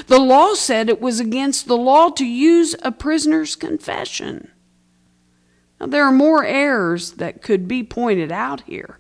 The 0.08 0.20
law 0.20 0.54
said 0.54 0.90
it 0.90 1.02
was 1.02 1.20
against 1.20 1.68
the 1.68 1.78
law 1.78 2.10
to 2.10 2.26
use 2.26 2.76
a 2.84 2.92
prisoner's 2.92 3.56
confession. 3.56 4.52
Now, 5.80 5.88
there 5.88 6.04
are 6.04 6.12
more 6.12 6.44
errors 6.44 7.14
that 7.14 7.42
could 7.42 7.68
be 7.68 7.84
pointed 7.84 8.32
out 8.32 8.62
here, 8.62 9.00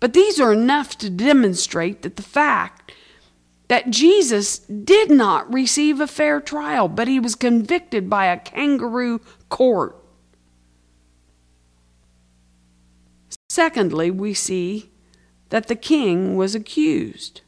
but 0.00 0.12
these 0.12 0.38
are 0.38 0.52
enough 0.52 0.96
to 0.98 1.10
demonstrate 1.10 2.02
that 2.02 2.16
the 2.16 2.22
fact 2.22 2.92
that 3.68 3.90
Jesus 3.90 4.58
did 4.58 5.10
not 5.10 5.52
receive 5.52 6.00
a 6.00 6.06
fair 6.06 6.40
trial, 6.40 6.88
but 6.88 7.06
he 7.06 7.20
was 7.20 7.34
convicted 7.34 8.10
by 8.10 8.26
a 8.26 8.38
kangaroo 8.38 9.20
court. 9.50 9.96
Secondly, 13.50 14.10
we 14.10 14.34
see 14.34 14.90
that 15.50 15.68
the 15.68 15.76
king 15.76 16.36
was 16.36 16.54
accused. 16.54 17.42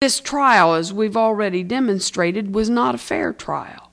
This 0.00 0.20
trial, 0.20 0.74
as 0.74 0.92
we've 0.92 1.16
already 1.16 1.64
demonstrated, 1.64 2.54
was 2.54 2.70
not 2.70 2.94
a 2.94 2.98
fair 2.98 3.32
trial. 3.32 3.90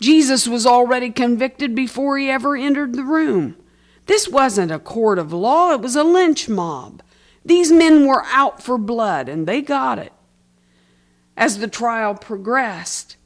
Jesus 0.00 0.46
was 0.48 0.66
already 0.66 1.10
convicted 1.10 1.74
before 1.74 2.18
he 2.18 2.30
ever 2.30 2.56
entered 2.56 2.94
the 2.94 3.04
room. 3.04 3.56
This 4.06 4.28
wasn't 4.28 4.72
a 4.72 4.78
court 4.78 5.18
of 5.18 5.32
law, 5.32 5.72
it 5.72 5.80
was 5.80 5.96
a 5.96 6.04
lynch 6.04 6.48
mob. 6.48 7.02
These 7.44 7.72
men 7.72 8.06
were 8.06 8.24
out 8.26 8.62
for 8.62 8.78
blood, 8.78 9.28
and 9.28 9.46
they 9.46 9.62
got 9.62 9.98
it. 9.98 10.12
As 11.36 11.58
the 11.58 11.68
trial 11.68 12.14
progressed, 12.14 13.16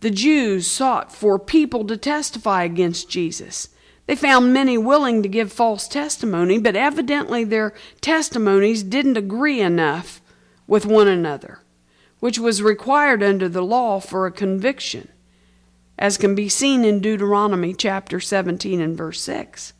the 0.00 0.10
Jews 0.10 0.66
sought 0.66 1.12
for 1.12 1.38
people 1.38 1.86
to 1.86 1.96
testify 1.96 2.64
against 2.64 3.08
Jesus. 3.08 3.68
They 4.06 4.16
found 4.16 4.52
many 4.52 4.76
willing 4.76 5.22
to 5.22 5.28
give 5.28 5.52
false 5.52 5.88
testimony, 5.88 6.58
but 6.58 6.76
evidently 6.76 7.44
their 7.44 7.72
testimonies 8.00 8.82
didn't 8.82 9.16
agree 9.16 9.60
enough 9.60 10.20
with 10.66 10.84
one 10.84 11.08
another, 11.08 11.60
which 12.20 12.38
was 12.38 12.62
required 12.62 13.22
under 13.22 13.48
the 13.48 13.62
law 13.62 14.00
for 14.00 14.26
a 14.26 14.32
conviction, 14.32 15.08
as 15.98 16.18
can 16.18 16.34
be 16.34 16.48
seen 16.48 16.84
in 16.84 17.00
Deuteronomy 17.00 17.72
chapter 17.72 18.20
17 18.20 18.80
and 18.80 18.96
verse 18.96 19.20
6. 19.22 19.72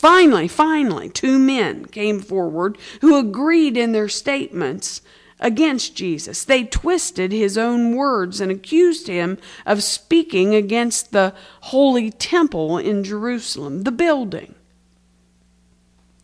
Finally, 0.00 0.48
finally, 0.48 1.10
two 1.10 1.38
men 1.38 1.84
came 1.84 2.20
forward 2.20 2.78
who 3.02 3.18
agreed 3.18 3.76
in 3.76 3.92
their 3.92 4.08
statements 4.08 5.02
against 5.38 5.94
Jesus. 5.94 6.42
They 6.42 6.64
twisted 6.64 7.32
his 7.32 7.58
own 7.58 7.94
words 7.94 8.40
and 8.40 8.50
accused 8.50 9.08
him 9.08 9.36
of 9.66 9.82
speaking 9.82 10.54
against 10.54 11.12
the 11.12 11.34
holy 11.64 12.10
temple 12.10 12.78
in 12.78 13.04
Jerusalem, 13.04 13.82
the 13.82 13.92
building. 13.92 14.54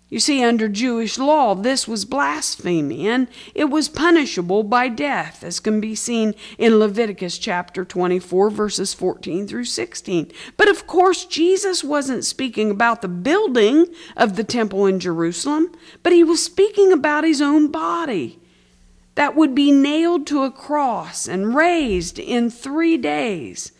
You 0.08 0.20
see, 0.20 0.44
under 0.44 0.68
Jewish 0.68 1.18
law, 1.18 1.56
this 1.56 1.88
was 1.88 2.04
blasphemy, 2.04 3.08
and 3.08 3.26
it 3.56 3.64
was 3.64 3.88
punishable 3.88 4.62
by 4.62 4.88
death, 4.88 5.42
as 5.42 5.58
can 5.58 5.80
be 5.80 5.96
seen 5.96 6.34
in 6.58 6.78
Leviticus 6.78 7.38
chapter 7.38 7.84
24, 7.84 8.50
verses 8.50 8.94
14 8.94 9.48
through 9.48 9.64
16. 9.64 10.30
But 10.56 10.68
of 10.68 10.86
course, 10.86 11.24
Jesus 11.24 11.82
wasn't 11.82 12.24
speaking 12.24 12.70
about 12.70 13.02
the 13.02 13.08
building 13.08 13.86
of 14.16 14.36
the 14.36 14.44
temple 14.44 14.86
in 14.86 15.00
Jerusalem, 15.00 15.72
but 16.04 16.12
he 16.12 16.22
was 16.22 16.40
speaking 16.40 16.92
about 16.92 17.24
his 17.24 17.42
own 17.42 17.72
body 17.72 18.38
that 19.16 19.34
would 19.34 19.56
be 19.56 19.72
nailed 19.72 20.24
to 20.28 20.44
a 20.44 20.52
cross 20.52 21.26
and 21.26 21.56
raised 21.56 22.20
in 22.20 22.48
three 22.48 22.96
days. 22.96 23.72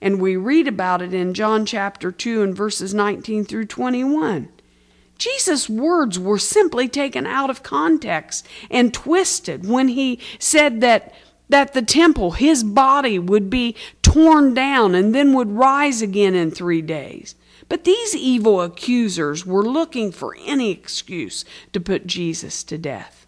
And 0.00 0.20
we 0.20 0.34
read 0.36 0.66
about 0.66 1.02
it 1.02 1.14
in 1.14 1.34
John 1.34 1.64
chapter 1.64 2.10
2 2.10 2.42
and 2.42 2.56
verses 2.56 2.92
19 2.92 3.44
through 3.44 3.66
21. 3.66 4.48
Jesus' 5.24 5.70
words 5.70 6.18
were 6.18 6.38
simply 6.38 6.86
taken 6.86 7.26
out 7.26 7.48
of 7.48 7.62
context 7.62 8.46
and 8.70 8.92
twisted 8.92 9.66
when 9.66 9.88
he 9.88 10.20
said 10.38 10.82
that, 10.82 11.14
that 11.48 11.72
the 11.72 11.80
temple, 11.80 12.32
his 12.32 12.62
body, 12.62 13.18
would 13.18 13.48
be 13.48 13.74
torn 14.02 14.52
down 14.52 14.94
and 14.94 15.14
then 15.14 15.32
would 15.32 15.50
rise 15.50 16.02
again 16.02 16.34
in 16.34 16.50
three 16.50 16.82
days. 16.82 17.36
But 17.70 17.84
these 17.84 18.14
evil 18.14 18.60
accusers 18.60 19.46
were 19.46 19.64
looking 19.64 20.12
for 20.12 20.36
any 20.44 20.70
excuse 20.70 21.46
to 21.72 21.80
put 21.80 22.06
Jesus 22.06 22.62
to 22.64 22.76
death. 22.76 23.26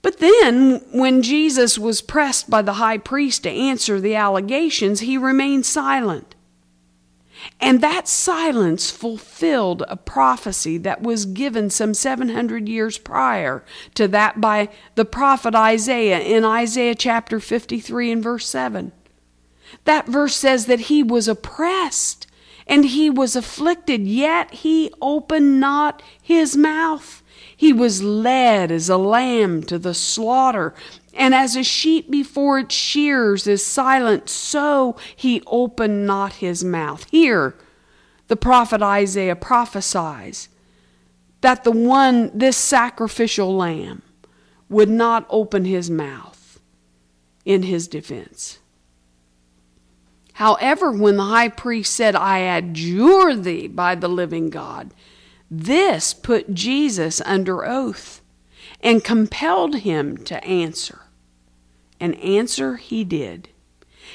But 0.00 0.16
then, 0.16 0.80
when 0.92 1.20
Jesus 1.20 1.78
was 1.78 2.00
pressed 2.00 2.48
by 2.48 2.62
the 2.62 2.74
high 2.74 2.96
priest 2.96 3.42
to 3.42 3.50
answer 3.50 4.00
the 4.00 4.14
allegations, 4.14 5.00
he 5.00 5.18
remained 5.18 5.66
silent. 5.66 6.34
And 7.60 7.80
that 7.80 8.08
silence 8.08 8.90
fulfilled 8.90 9.82
a 9.88 9.96
prophecy 9.96 10.78
that 10.78 11.02
was 11.02 11.26
given 11.26 11.70
some 11.70 11.94
700 11.94 12.68
years 12.68 12.98
prior 12.98 13.64
to 13.94 14.08
that 14.08 14.40
by 14.40 14.68
the 14.94 15.04
prophet 15.04 15.54
Isaiah 15.54 16.20
in 16.20 16.44
Isaiah 16.44 16.94
chapter 16.94 17.40
53 17.40 18.12
and 18.12 18.22
verse 18.22 18.46
7. 18.46 18.92
That 19.84 20.06
verse 20.06 20.34
says 20.34 20.66
that 20.66 20.80
he 20.80 21.02
was 21.02 21.28
oppressed 21.28 22.26
and 22.66 22.84
he 22.84 23.10
was 23.10 23.34
afflicted, 23.34 24.06
yet 24.06 24.54
he 24.54 24.92
opened 25.00 25.60
not 25.60 26.02
his 26.20 26.56
mouth. 26.56 27.22
He 27.56 27.72
was 27.72 28.02
led 28.02 28.70
as 28.70 28.88
a 28.88 28.96
lamb 28.96 29.64
to 29.64 29.78
the 29.78 29.92
slaughter, 29.92 30.74
and 31.14 31.34
as 31.34 31.56
a 31.56 31.62
sheep 31.62 32.10
before 32.10 32.60
its 32.60 32.74
shears 32.74 33.46
is 33.46 33.64
silent, 33.64 34.28
so 34.28 34.96
he 35.16 35.42
opened 35.46 36.06
not 36.06 36.34
his 36.34 36.62
mouth. 36.62 37.06
Here, 37.10 37.54
the 38.28 38.36
prophet 38.36 38.82
Isaiah 38.82 39.36
prophesies 39.36 40.48
that 41.40 41.64
the 41.64 41.72
one, 41.72 42.30
this 42.32 42.56
sacrificial 42.56 43.56
lamb, 43.56 44.02
would 44.68 44.88
not 44.88 45.26
open 45.30 45.64
his 45.64 45.90
mouth 45.90 46.60
in 47.44 47.64
his 47.64 47.88
defense. 47.88 48.58
However, 50.34 50.92
when 50.92 51.16
the 51.16 51.24
high 51.24 51.48
priest 51.48 51.94
said, 51.94 52.14
I 52.14 52.38
adjure 52.38 53.34
thee 53.34 53.68
by 53.68 53.94
the 53.94 54.08
living 54.08 54.48
God, 54.48 54.94
this 55.50 56.14
put 56.14 56.54
Jesus 56.54 57.20
under 57.22 57.66
oath 57.66 58.19
and 58.82 59.04
compelled 59.04 59.76
him 59.76 60.16
to 60.18 60.42
answer. 60.44 61.02
And 61.98 62.16
answer 62.16 62.76
he 62.76 63.04
did. 63.04 63.50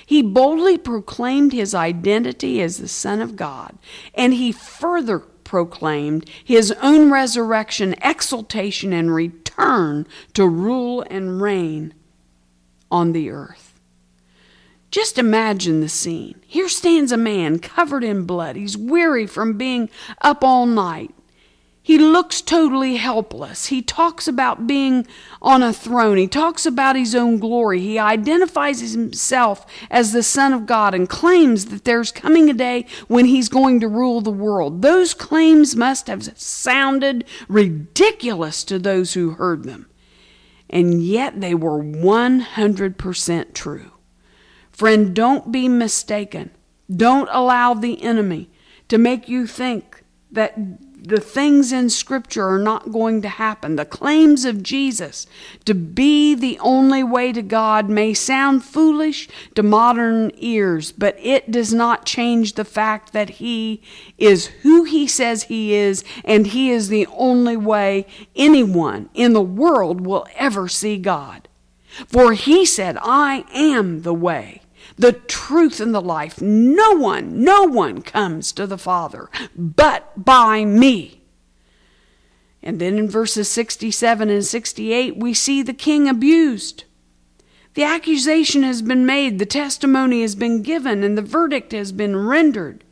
He 0.05 0.21
boldly 0.21 0.77
proclaimed 0.77 1.53
his 1.53 1.73
identity 1.73 2.61
as 2.61 2.77
the 2.77 2.87
Son 2.87 3.21
of 3.21 3.35
God, 3.35 3.77
and 4.13 4.33
he 4.33 4.51
further 4.51 5.19
proclaimed 5.19 6.29
his 6.43 6.71
own 6.81 7.11
resurrection, 7.11 7.95
exaltation, 8.03 8.91
and 8.91 9.13
return 9.13 10.07
to 10.33 10.47
rule 10.47 11.05
and 11.09 11.41
reign 11.41 11.93
on 12.91 13.13
the 13.13 13.29
earth. 13.29 13.79
Just 14.91 15.17
imagine 15.17 15.81
the 15.81 15.89
scene. 15.89 16.41
Here 16.45 16.69
stands 16.69 17.11
a 17.11 17.17
man 17.17 17.59
covered 17.59 18.03
in 18.03 18.25
blood. 18.25 18.55
He's 18.55 18.77
weary 18.77 19.27
from 19.27 19.57
being 19.57 19.89
up 20.21 20.43
all 20.43 20.65
night. 20.65 21.13
He 21.85 21.99
looks 21.99 22.41
totally 22.41 22.95
helpless. 22.95 23.67
He 23.67 23.83
talks 23.83 24.27
about 24.27 24.65
being 24.65 25.05
on 25.39 25.61
a 25.61 25.71
throne. 25.71 26.17
He 26.17 26.27
talks 26.27 26.65
about 26.65 26.95
his 26.95 27.13
own 27.13 27.37
glory. 27.37 27.79
He 27.79 27.99
identifies 27.99 28.79
himself 28.79 29.67
as 29.91 30.11
the 30.11 30.23
Son 30.23 30.51
of 30.51 30.65
God 30.65 30.95
and 30.95 31.07
claims 31.07 31.65
that 31.65 31.85
there's 31.85 32.11
coming 32.11 32.49
a 32.49 32.53
day 32.53 32.87
when 33.07 33.25
he's 33.25 33.49
going 33.49 33.81
to 33.81 33.87
rule 33.87 34.19
the 34.19 34.31
world. 34.31 34.81
Those 34.81 35.13
claims 35.13 35.75
must 35.75 36.07
have 36.07 36.23
sounded 36.39 37.23
ridiculous 37.47 38.63
to 38.63 38.79
those 38.79 39.13
who 39.13 39.33
heard 39.33 39.63
them. 39.63 39.87
And 40.67 41.03
yet 41.03 41.39
they 41.39 41.53
were 41.53 41.83
100% 41.83 43.53
true. 43.53 43.91
Friend, 44.71 45.15
don't 45.15 45.51
be 45.51 45.69
mistaken. 45.69 46.49
Don't 46.89 47.29
allow 47.31 47.75
the 47.75 48.01
enemy 48.01 48.49
to 48.87 48.97
make 48.97 49.29
you 49.29 49.45
think 49.45 50.01
that 50.31 50.57
the 51.07 51.19
things 51.19 51.71
in 51.71 51.89
Scripture 51.89 52.47
are 52.47 52.59
not 52.59 52.91
going 52.91 53.21
to 53.21 53.29
happen. 53.29 53.75
The 53.75 53.85
claims 53.85 54.45
of 54.45 54.63
Jesus 54.63 55.27
to 55.65 55.73
be 55.73 56.35
the 56.35 56.57
only 56.59 57.03
way 57.03 57.31
to 57.31 57.41
God 57.41 57.89
may 57.89 58.13
sound 58.13 58.63
foolish 58.63 59.27
to 59.55 59.63
modern 59.63 60.31
ears, 60.37 60.91
but 60.91 61.15
it 61.19 61.51
does 61.51 61.73
not 61.73 62.05
change 62.05 62.53
the 62.53 62.65
fact 62.65 63.13
that 63.13 63.31
He 63.31 63.81
is 64.17 64.47
who 64.63 64.83
He 64.83 65.07
says 65.07 65.43
He 65.43 65.73
is, 65.73 66.03
and 66.23 66.47
He 66.47 66.71
is 66.71 66.89
the 66.89 67.07
only 67.07 67.57
way 67.57 68.05
anyone 68.35 69.09
in 69.13 69.33
the 69.33 69.41
world 69.41 70.01
will 70.01 70.27
ever 70.35 70.67
see 70.67 70.97
God. 70.97 71.47
For 72.07 72.33
He 72.33 72.65
said, 72.65 72.97
I 73.01 73.45
am 73.53 74.01
the 74.01 74.13
way 74.13 74.61
the 74.97 75.13
truth 75.13 75.79
and 75.79 75.93
the 75.93 76.01
life. 76.01 76.41
No 76.41 76.91
one, 76.91 77.43
no 77.43 77.63
one 77.63 78.01
comes 78.01 78.51
to 78.53 78.67
the 78.67 78.77
Father 78.77 79.29
but 79.55 80.25
by 80.25 80.65
me. 80.65 81.21
And 82.63 82.79
then 82.81 82.97
in 82.97 83.09
verses 83.09 83.49
67 83.49 84.29
and 84.29 84.43
68, 84.43 85.17
we 85.17 85.33
see 85.33 85.61
the 85.61 85.73
king 85.73 86.09
abused. 86.09 86.85
The 87.75 87.83
accusation 87.83 88.63
has 88.63 88.81
been 88.81 89.05
made, 89.05 89.37
the 89.37 89.45
testimony 89.45 90.21
has 90.21 90.33
been 90.33 90.63
given, 90.63 91.03
and 91.03 91.17
the 91.17 91.21
verdict 91.21 91.73
has 91.73 91.91
been 91.91 92.15
rendered. 92.15 92.83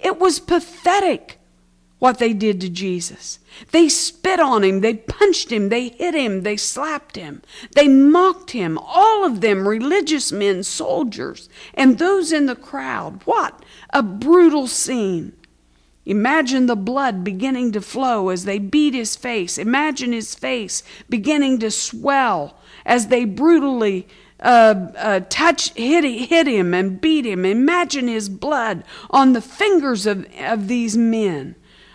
It 0.00 0.18
was 0.18 0.40
pathetic 0.40 1.38
what 2.02 2.18
they 2.18 2.32
did 2.32 2.60
to 2.60 2.68
Jesus. 2.68 3.38
They 3.70 3.88
spit 3.88 4.40
on 4.40 4.64
him, 4.64 4.80
they 4.80 4.94
punched 4.94 5.52
him, 5.52 5.68
they 5.68 5.90
hit 5.90 6.14
him, 6.14 6.42
they 6.42 6.56
slapped 6.56 7.14
him, 7.14 7.42
they 7.76 7.86
mocked 7.86 8.50
him, 8.50 8.76
all 8.76 9.24
of 9.24 9.40
them 9.40 9.68
religious 9.68 10.32
men, 10.32 10.64
soldiers, 10.64 11.48
and 11.74 12.00
those 12.00 12.32
in 12.32 12.46
the 12.46 12.56
crowd. 12.56 13.22
What 13.24 13.62
a 13.90 14.02
brutal 14.02 14.66
scene! 14.66 15.34
Imagine 16.04 16.66
the 16.66 16.74
blood 16.74 17.22
beginning 17.22 17.70
to 17.70 17.80
flow 17.80 18.30
as 18.30 18.46
they 18.46 18.58
beat 18.58 18.94
his 18.94 19.14
face. 19.14 19.56
Imagine 19.56 20.10
his 20.10 20.34
face 20.34 20.82
beginning 21.08 21.60
to 21.60 21.70
swell 21.70 22.58
as 22.84 23.06
they 23.06 23.24
brutally 23.24 24.08
uh, 24.40 24.88
uh, 24.96 25.20
touch, 25.28 25.72
hit, 25.74 26.02
hit 26.02 26.48
him 26.48 26.74
and 26.74 27.00
beat 27.00 27.24
him. 27.24 27.44
Imagine 27.44 28.08
his 28.08 28.28
blood 28.28 28.82
on 29.10 29.34
the 29.34 29.40
fingers 29.40 30.04
of, 30.04 30.26
of 30.40 30.66
these 30.66 30.96
men. 30.96 31.54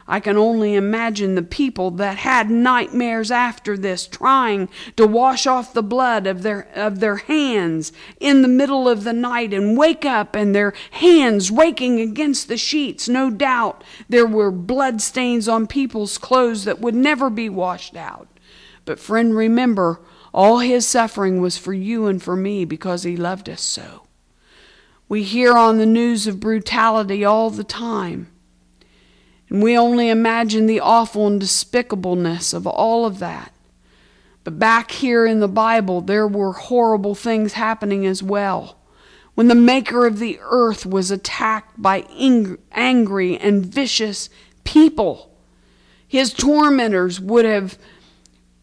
I 0.10 0.22
can 0.22 0.38
only 0.38 0.76
imagine 0.76 1.36
the 1.36 1.42
people 1.42 1.92
that 1.92 2.18
had 2.18 2.50
nightmares 2.50 3.30
after 3.30 3.78
this 3.78 4.08
trying 4.08 4.70
to 4.96 5.06
wash 5.06 5.46
off 5.46 5.74
the 5.74 5.84
blood 5.84 6.26
of 6.26 6.44
their 6.44 6.70
of 6.74 7.02
their 7.02 7.18
hands 7.18 7.92
in 8.20 8.42
the 8.42 8.48
middle 8.48 8.88
of 8.88 9.04
the 9.04 9.12
night 9.12 9.54
and 9.54 9.78
wake 9.78 10.06
up 10.06 10.34
and 10.34 10.56
their 10.56 10.74
hands 10.92 11.52
raking 11.52 12.00
against 12.00 12.48
the 12.48 12.56
sheets. 12.56 13.10
No 13.10 13.30
doubt 13.30 13.84
there 14.08 14.26
were 14.26 14.52
blood 14.52 15.02
stains 15.02 15.50
on 15.50 15.68
people's 15.68 16.18
clothes 16.18 16.64
that 16.64 16.80
would 16.80 16.96
never 16.96 17.30
be 17.30 17.50
washed 17.50 17.98
out. 17.98 18.30
But 18.86 19.00
friend, 19.00 19.36
remember, 19.36 20.00
all 20.34 20.60
his 20.60 20.88
suffering 20.88 21.42
was 21.42 21.58
for 21.58 21.74
you 21.74 22.06
and 22.06 22.24
for 22.24 22.38
me 22.38 22.64
because 22.64 23.04
he 23.04 23.18
loved 23.18 23.50
us 23.50 23.62
so. 23.62 24.04
We 25.10 25.24
hear 25.24 25.58
on 25.58 25.78
the 25.78 25.86
news 25.86 26.28
of 26.28 26.40
brutality 26.40 27.26
all 27.26 27.50
the 27.50 27.66
time. 27.66 28.32
And 29.50 29.64
we 29.64 29.78
only 29.78 30.10
imagine 30.10 30.66
the 30.66 30.80
awful 30.80 31.28
and 31.28 31.42
despicableness 31.42 32.54
of 32.54 32.68
all 32.68 33.06
of 33.06 33.20
that. 33.20 33.54
But 34.44 34.60
back 34.60 34.92
here 34.92 35.26
in 35.26 35.40
the 35.40 35.48
Bible, 35.48 36.02
there 36.02 36.28
were 36.28 36.54
horrible 36.54 37.16
things 37.16 37.54
happening 37.54 38.06
as 38.06 38.24
well. 38.24 38.78
When 39.36 39.50
the 39.50 39.56
maker 39.56 40.06
of 40.06 40.20
the 40.20 40.40
earth 40.42 40.86
was 40.86 41.12
attacked 41.12 41.82
by 41.82 42.06
angry 42.72 43.38
and 43.38 43.66
vicious 43.66 44.30
people, 44.64 45.32
his 46.08 46.34
tormentors 46.34 47.20
would 47.20 47.46
have 47.46 47.78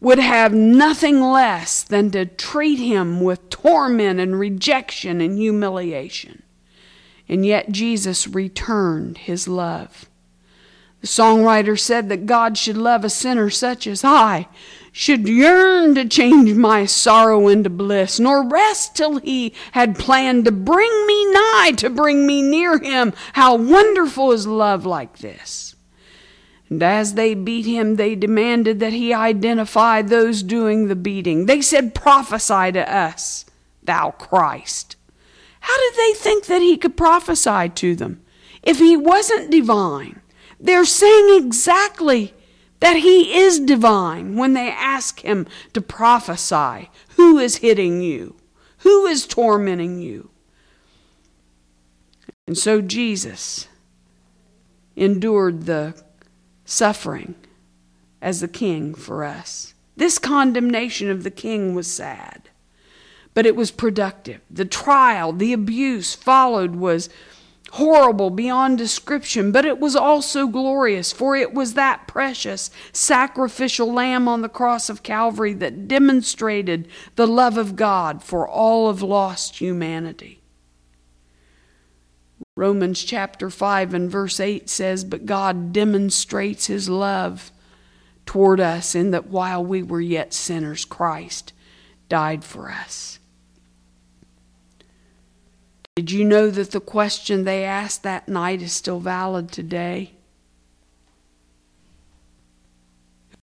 would 0.01 0.19
have 0.19 0.53
nothing 0.53 1.21
less 1.21 1.81
than 1.81 2.11
to 2.11 2.25
treat 2.25 2.77
him 2.77 3.21
with 3.21 3.49
torment 3.49 4.19
and 4.19 4.39
rejection 4.39 5.21
and 5.21 5.37
humiliation. 5.37 6.43
And 7.27 7.45
yet 7.45 7.71
Jesus 7.71 8.27
returned 8.27 9.19
his 9.19 9.47
love. 9.47 10.09
The 11.05 11.11
songwriter 11.21 11.79
said 11.79 12.09
that 12.09 12.25
God 12.25 12.57
should 12.57 12.77
love 12.77 13.05
a 13.05 13.11
sinner 13.11 13.51
such 13.51 13.85
as 13.85 14.03
I, 14.03 14.47
should 14.91 15.27
yearn 15.27 15.93
to 15.93 16.05
change 16.05 16.55
my 16.55 16.87
sorrow 16.87 17.47
into 17.47 17.69
bliss, 17.69 18.19
nor 18.19 18.43
rest 18.43 18.95
till 18.95 19.19
he 19.19 19.53
had 19.73 19.99
planned 19.99 20.45
to 20.45 20.51
bring 20.51 21.05
me 21.05 21.31
nigh, 21.31 21.73
to 21.77 21.91
bring 21.91 22.25
me 22.25 22.41
near 22.41 22.79
him. 22.79 23.13
How 23.33 23.53
wonderful 23.53 24.31
is 24.31 24.47
love 24.47 24.83
like 24.83 25.19
this! 25.19 25.75
And 26.71 26.81
as 26.81 27.13
they 27.13 27.35
beat 27.35 27.67
him, 27.67 27.97
they 27.97 28.15
demanded 28.15 28.79
that 28.79 28.93
he 28.93 29.13
identify 29.13 30.01
those 30.01 30.41
doing 30.41 30.87
the 30.87 30.95
beating. 30.95 31.45
They 31.45 31.61
said, 31.61 31.93
Prophesy 31.93 32.71
to 32.71 32.91
us, 32.91 33.45
thou 33.83 34.09
Christ. 34.09 34.95
How 35.59 35.77
did 35.77 35.99
they 35.99 36.13
think 36.17 36.47
that 36.47 36.63
he 36.63 36.77
could 36.77 36.97
prophesy 36.97 37.69
to 37.69 37.95
them 37.95 38.23
if 38.63 38.79
he 38.79 38.97
wasn't 38.97 39.51
divine? 39.51 40.21
They're 40.59 40.85
saying 40.85 41.43
exactly 41.43 42.33
that 42.79 42.97
he 42.97 43.37
is 43.37 43.59
divine 43.59 44.35
when 44.35 44.53
they 44.53 44.69
ask 44.69 45.21
him 45.21 45.47
to 45.73 45.81
prophesy. 45.81 46.89
Who 47.15 47.37
is 47.37 47.57
hitting 47.57 48.01
you? 48.01 48.35
Who 48.79 49.05
is 49.05 49.25
tormenting 49.25 49.99
you? 50.01 50.29
And 52.47 52.57
so 52.57 52.81
Jesus 52.81 53.67
endured 54.95 55.65
the 55.65 55.99
suffering 56.63 57.35
as 58.21 58.41
the 58.41 58.47
king 58.47 58.93
for 58.93 59.23
us. 59.23 59.73
This 59.97 60.17
condemnation 60.17 61.09
of 61.09 61.23
the 61.23 61.31
king 61.31 61.73
was 61.73 61.89
sad, 61.89 62.49
but 63.33 63.45
it 63.45 63.55
was 63.55 63.71
productive. 63.71 64.41
The 64.51 64.65
trial, 64.65 65.31
the 65.31 65.53
abuse 65.53 66.13
followed 66.13 66.75
was 66.75 67.09
horrible 67.73 68.29
beyond 68.29 68.77
description, 68.77 69.51
but 69.51 69.65
it 69.65 69.79
was 69.79 69.95
also 69.95 70.47
glorious, 70.47 71.11
for 71.11 71.35
it 71.35 71.53
was 71.53 71.73
that 71.73 72.07
precious 72.07 72.69
sacrificial 72.93 73.91
lamb 73.91 74.27
on 74.27 74.41
the 74.41 74.49
cross 74.49 74.89
of 74.89 75.03
Calvary 75.03 75.53
that 75.53 75.87
demonstrated 75.87 76.87
the 77.15 77.27
love 77.27 77.57
of 77.57 77.75
God 77.75 78.23
for 78.23 78.47
all 78.47 78.87
of 78.87 79.01
lost 79.01 79.59
humanity. 79.59 80.41
Romans 82.55 83.03
chapter 83.03 83.49
5 83.49 83.93
and 83.93 84.09
verse 84.09 84.39
8 84.39 84.69
says, 84.69 85.03
But 85.03 85.25
God 85.25 85.73
demonstrates 85.73 86.67
his 86.67 86.87
love 86.87 87.51
toward 88.25 88.61
us 88.61 88.95
in 88.95 89.11
that 89.11 89.27
while 89.27 89.63
we 89.63 89.83
were 89.83 90.01
yet 90.01 90.33
sinners, 90.33 90.85
Christ 90.85 91.51
died 92.07 92.43
for 92.43 92.71
us. 92.71 93.19
Did 95.95 96.11
you 96.11 96.25
know 96.25 96.49
that 96.49 96.71
the 96.71 96.81
question 96.81 97.45
they 97.45 97.63
asked 97.63 98.03
that 98.03 98.27
night 98.27 98.61
is 98.61 98.73
still 98.73 98.99
valid 98.99 99.49
today? 99.49 100.11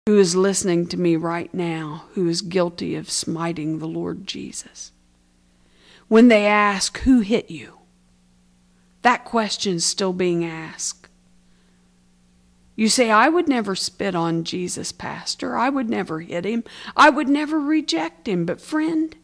Who 0.06 0.18
is 0.18 0.34
listening 0.34 0.88
to 0.88 0.96
me 0.96 1.14
right 1.14 1.54
now 1.54 2.06
who 2.14 2.28
is 2.28 2.42
guilty 2.42 2.96
of 2.96 3.08
smiting 3.08 3.78
the 3.78 3.86
Lord 3.86 4.26
Jesus? 4.26 4.90
When 6.08 6.26
they 6.26 6.44
ask, 6.44 6.98
Who 7.02 7.20
hit 7.20 7.52
you? 7.52 7.78
That 9.02 9.24
question's 9.24 9.84
still 9.86 10.12
being 10.12 10.44
asked. 10.44 11.06
You 12.74 12.88
say, 12.88 13.12
I 13.12 13.28
would 13.28 13.46
never 13.46 13.76
spit 13.76 14.16
on 14.16 14.42
Jesus, 14.42 14.90
Pastor. 14.90 15.56
I 15.56 15.68
would 15.68 15.88
never 15.88 16.18
hit 16.18 16.44
him. 16.44 16.64
I 16.96 17.10
would 17.10 17.28
never 17.28 17.60
reject 17.60 18.26
him. 18.26 18.44
But, 18.44 18.60
friend, 18.60 19.14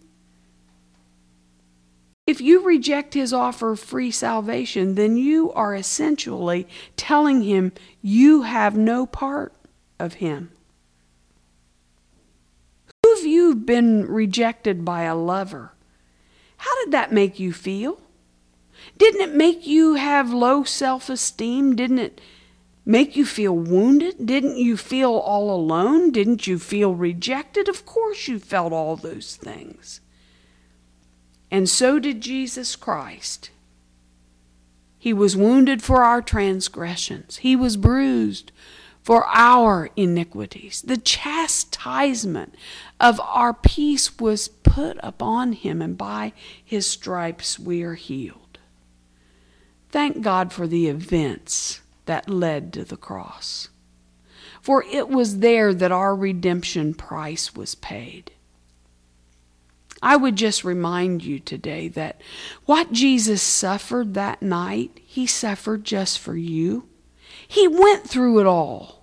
if 2.27 2.41
you 2.41 2.65
reject 2.65 3.15
his 3.15 3.33
offer 3.33 3.73
of 3.73 3.81
free 3.81 4.11
salvation, 4.11 4.97
then 4.97 5.17
you 5.17 5.53
are 5.53 5.75
essentially 5.75 6.67
telling 6.97 7.43
him 7.43 7.73
you 8.03 8.43
have 8.43 8.77
no 8.77 9.07
part 9.07 9.53
of 10.01 10.15
him. 10.15 10.51
Who 13.05 13.13
of 13.13 13.25
you 13.25 13.55
been 13.55 14.07
rejected 14.07 14.85
by 14.85 15.03
a 15.03 15.15
lover? 15.15 15.73
How 16.59 16.85
did 16.85 16.93
that 16.93 17.13
make 17.13 17.39
you 17.39 17.53
feel? 17.53 18.01
Didn't 18.99 19.21
it 19.21 19.35
make 19.35 19.67
you 19.67 19.95
have 19.95 20.33
low 20.33 20.65
self 20.65 21.09
esteem? 21.09 21.77
Didn't 21.77 22.01
it 22.01 22.21
make 22.85 23.15
you 23.15 23.25
feel 23.25 23.57
wounded? 23.57 24.27
Didn't 24.27 24.57
you 24.57 24.77
feel 24.77 25.13
all 25.13 25.55
alone? 25.55 26.11
Didn't 26.11 26.47
you 26.49 26.59
feel 26.59 26.95
rejected? 26.95 27.69
Of 27.69 27.87
course 27.87 28.27
you 28.27 28.41
felt 28.41 28.73
all 28.73 28.97
those 28.97 29.37
things. 29.37 30.01
And 31.51 31.69
so 31.69 31.99
did 31.99 32.21
Jesus 32.21 32.77
Christ. 32.77 33.51
He 34.99 35.13
was 35.13 35.37
wounded 35.37 35.83
for 35.83 36.03
our 36.03 36.21
transgressions, 36.21 37.39
He 37.39 37.55
was 37.55 37.77
bruised 37.77 38.53
for 39.07 39.25
our 39.29 39.89
iniquities. 39.95 40.83
The 40.83 40.97
chastisement 40.97 42.57
of 42.99 43.21
our 43.21 43.55
peace 43.55 44.19
was 44.19 44.49
put 44.49 44.99
upon 45.01 45.53
Him, 45.53 45.81
and 45.81 45.97
by 45.97 46.33
His 46.65 46.89
stripes 46.91 47.57
we 47.57 47.85
are 47.85 47.95
healed. 47.95 48.59
Thank 49.91 50.23
God 50.23 50.53
for 50.53 50.67
the 50.67 50.89
events 50.89 51.83
that 52.07 52.29
led 52.29 52.73
to 52.73 52.85
the 52.85 52.97
cross. 52.97 53.69
For 54.61 54.83
it 54.83 55.09
was 55.09 55.39
there 55.39 55.73
that 55.73 55.93
our 55.93 56.17
redemption 56.17 56.93
price 56.93 57.55
was 57.55 57.77
paid. 57.77 58.33
I 60.07 60.15
would 60.15 60.37
just 60.37 60.63
remind 60.63 61.25
you 61.25 61.41
today 61.41 61.89
that 61.89 62.21
what 62.65 62.93
Jesus 62.93 63.43
suffered 63.43 64.15
that 64.15 64.41
night, 64.41 65.01
he 65.05 65.27
suffered 65.27 65.83
just 65.83 66.21
for 66.21 66.37
you. 66.37 66.89
He 67.49 67.67
went 67.67 68.09
through 68.09 68.39
it 68.39 68.47
all 68.47 69.03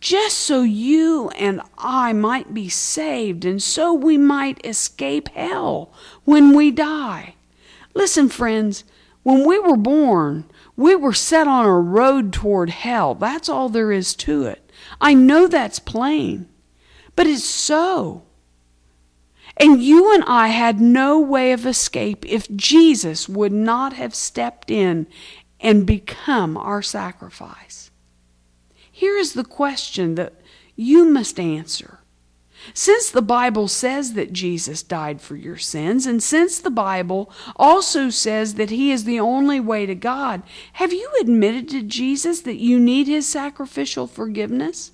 just 0.00 0.36
so 0.36 0.62
you 0.62 1.28
and 1.38 1.60
I 1.78 2.12
might 2.12 2.52
be 2.52 2.68
saved 2.68 3.44
and 3.44 3.62
so 3.62 3.92
we 3.94 4.18
might 4.18 4.66
escape 4.66 5.28
hell 5.28 5.92
when 6.24 6.56
we 6.56 6.72
die. 6.72 7.36
Listen, 7.94 8.28
friends, 8.28 8.82
when 9.22 9.46
we 9.46 9.60
were 9.60 9.76
born, 9.76 10.50
we 10.74 10.96
were 10.96 11.12
set 11.12 11.46
on 11.46 11.66
a 11.66 11.80
road 11.80 12.32
toward 12.32 12.70
hell. 12.70 13.14
That's 13.14 13.48
all 13.48 13.68
there 13.68 13.92
is 13.92 14.12
to 14.16 14.46
it. 14.46 14.72
I 15.00 15.14
know 15.14 15.46
that's 15.46 15.78
plain, 15.78 16.48
but 17.14 17.28
it's 17.28 17.44
so. 17.44 18.24
And 19.56 19.82
you 19.82 20.14
and 20.14 20.24
I 20.26 20.48
had 20.48 20.80
no 20.80 21.20
way 21.20 21.52
of 21.52 21.66
escape 21.66 22.24
if 22.26 22.50
Jesus 22.54 23.28
would 23.28 23.52
not 23.52 23.92
have 23.92 24.14
stepped 24.14 24.70
in 24.70 25.06
and 25.60 25.86
become 25.86 26.56
our 26.56 26.82
sacrifice. 26.82 27.90
Here 28.90 29.16
is 29.16 29.34
the 29.34 29.44
question 29.44 30.14
that 30.16 30.34
you 30.74 31.04
must 31.04 31.38
answer 31.38 32.02
since 32.74 33.10
the 33.10 33.22
Bible 33.22 33.68
says 33.68 34.12
that 34.14 34.32
Jesus 34.32 34.82
died 34.82 35.20
for 35.20 35.36
your 35.36 35.56
sins, 35.56 36.06
and 36.06 36.22
since 36.22 36.58
the 36.58 36.70
Bible 36.70 37.30
also 37.56 38.08
says 38.08 38.54
that 38.54 38.70
He 38.70 38.92
is 38.92 39.04
the 39.04 39.20
only 39.20 39.60
way 39.60 39.84
to 39.86 39.94
God, 39.94 40.42
have 40.74 40.92
you 40.92 41.10
admitted 41.20 41.68
to 41.70 41.82
Jesus 41.82 42.40
that 42.42 42.56
you 42.56 42.78
need 42.78 43.08
His 43.08 43.28
sacrificial 43.28 44.06
forgiveness 44.06 44.92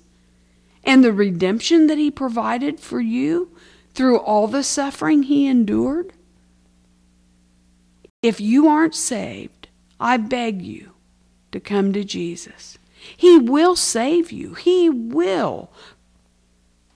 and 0.83 1.03
the 1.03 1.13
redemption 1.13 1.87
that 1.87 1.97
He 1.97 2.11
provided 2.11 2.79
for 2.79 2.99
you 2.99 3.55
through 3.93 4.19
all 4.19 4.47
the 4.47 4.63
suffering 4.63 5.23
He 5.23 5.47
endured? 5.47 6.13
If 8.21 8.41
you 8.41 8.67
aren't 8.67 8.95
saved, 8.95 9.69
I 9.99 10.17
beg 10.17 10.61
you 10.61 10.93
to 11.51 11.59
come 11.59 11.93
to 11.93 12.03
Jesus. 12.03 12.77
He 13.15 13.37
will 13.37 13.75
save 13.75 14.31
you. 14.31 14.53
He 14.53 14.89
will 14.89 15.71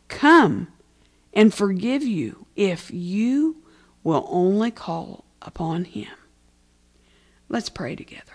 come 0.09 0.67
and 1.33 1.53
forgive 1.53 2.03
you 2.03 2.45
if 2.55 2.91
you 2.91 3.63
will 4.03 4.27
only 4.29 4.69
call 4.69 5.25
upon 5.41 5.85
Him. 5.85 6.11
Let's 7.49 7.69
pray 7.69 7.95
together. 7.95 8.33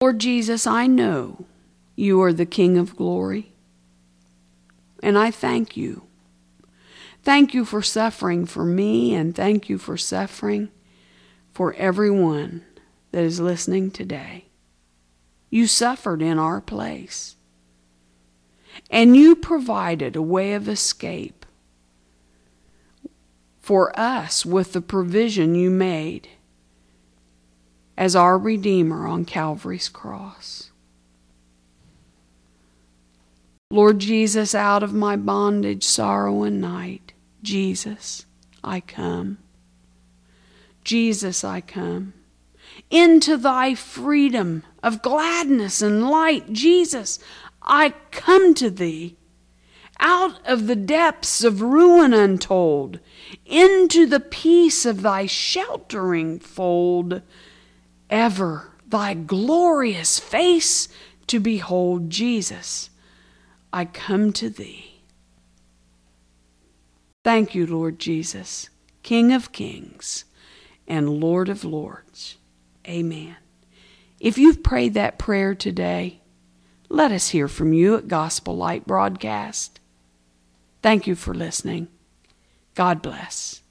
Lord 0.00 0.18
Jesus, 0.18 0.66
I 0.66 0.86
know 0.86 1.46
you 1.96 2.20
are 2.22 2.32
the 2.32 2.46
King 2.46 2.76
of 2.76 2.96
glory, 2.96 3.52
and 5.02 5.16
I 5.16 5.30
thank 5.30 5.76
you. 5.76 6.02
Thank 7.22 7.54
you 7.54 7.64
for 7.64 7.82
suffering 7.82 8.46
for 8.46 8.64
me, 8.64 9.14
and 9.14 9.34
thank 9.34 9.68
you 9.68 9.78
for 9.78 9.96
suffering 9.96 10.70
for 11.52 11.72
everyone 11.74 12.64
that 13.12 13.22
is 13.22 13.38
listening 13.38 13.92
today. 13.92 14.46
You 15.48 15.68
suffered 15.68 16.20
in 16.20 16.38
our 16.38 16.60
place, 16.60 17.36
and 18.90 19.16
you 19.16 19.36
provided 19.36 20.16
a 20.16 20.22
way 20.22 20.54
of 20.54 20.68
escape 20.68 21.46
for 23.60 23.96
us 23.98 24.44
with 24.44 24.72
the 24.72 24.80
provision 24.80 25.54
you 25.54 25.70
made 25.70 26.28
as 27.96 28.16
our 28.16 28.36
Redeemer 28.36 29.06
on 29.06 29.24
Calvary's 29.24 29.88
cross. 29.88 30.71
Lord 33.72 34.00
Jesus, 34.00 34.54
out 34.54 34.82
of 34.82 34.92
my 34.92 35.16
bondage, 35.16 35.82
sorrow, 35.82 36.42
and 36.42 36.60
night, 36.60 37.14
Jesus, 37.42 38.26
I 38.62 38.80
come. 38.80 39.38
Jesus, 40.84 41.42
I 41.42 41.62
come. 41.62 42.12
Into 42.90 43.38
thy 43.38 43.74
freedom 43.74 44.62
of 44.82 45.00
gladness 45.00 45.80
and 45.80 46.06
light, 46.10 46.52
Jesus, 46.52 47.18
I 47.62 47.94
come 48.10 48.52
to 48.56 48.68
thee. 48.68 49.16
Out 49.98 50.46
of 50.46 50.66
the 50.66 50.76
depths 50.76 51.42
of 51.42 51.62
ruin 51.62 52.12
untold, 52.12 53.00
into 53.46 54.04
the 54.04 54.20
peace 54.20 54.84
of 54.84 55.00
thy 55.00 55.24
sheltering 55.24 56.40
fold, 56.40 57.22
ever 58.10 58.72
thy 58.86 59.14
glorious 59.14 60.18
face 60.18 60.88
to 61.28 61.40
behold, 61.40 62.10
Jesus, 62.10 62.90
I 63.72 63.84
come 63.86 64.32
to 64.34 64.50
thee. 64.50 65.02
Thank 67.24 67.54
you, 67.54 67.66
Lord 67.66 67.98
Jesus, 67.98 68.68
King 69.02 69.32
of 69.32 69.52
kings 69.52 70.24
and 70.86 71.20
Lord 71.20 71.48
of 71.48 71.64
lords. 71.64 72.36
Amen. 72.86 73.36
If 74.20 74.38
you've 74.38 74.62
prayed 74.62 74.94
that 74.94 75.18
prayer 75.18 75.54
today, 75.54 76.20
let 76.88 77.10
us 77.12 77.30
hear 77.30 77.48
from 77.48 77.72
you 77.72 77.96
at 77.96 78.08
Gospel 78.08 78.56
Light 78.56 78.86
Broadcast. 78.86 79.80
Thank 80.82 81.06
you 81.06 81.14
for 81.14 81.32
listening. 81.32 81.88
God 82.74 83.00
bless. 83.00 83.61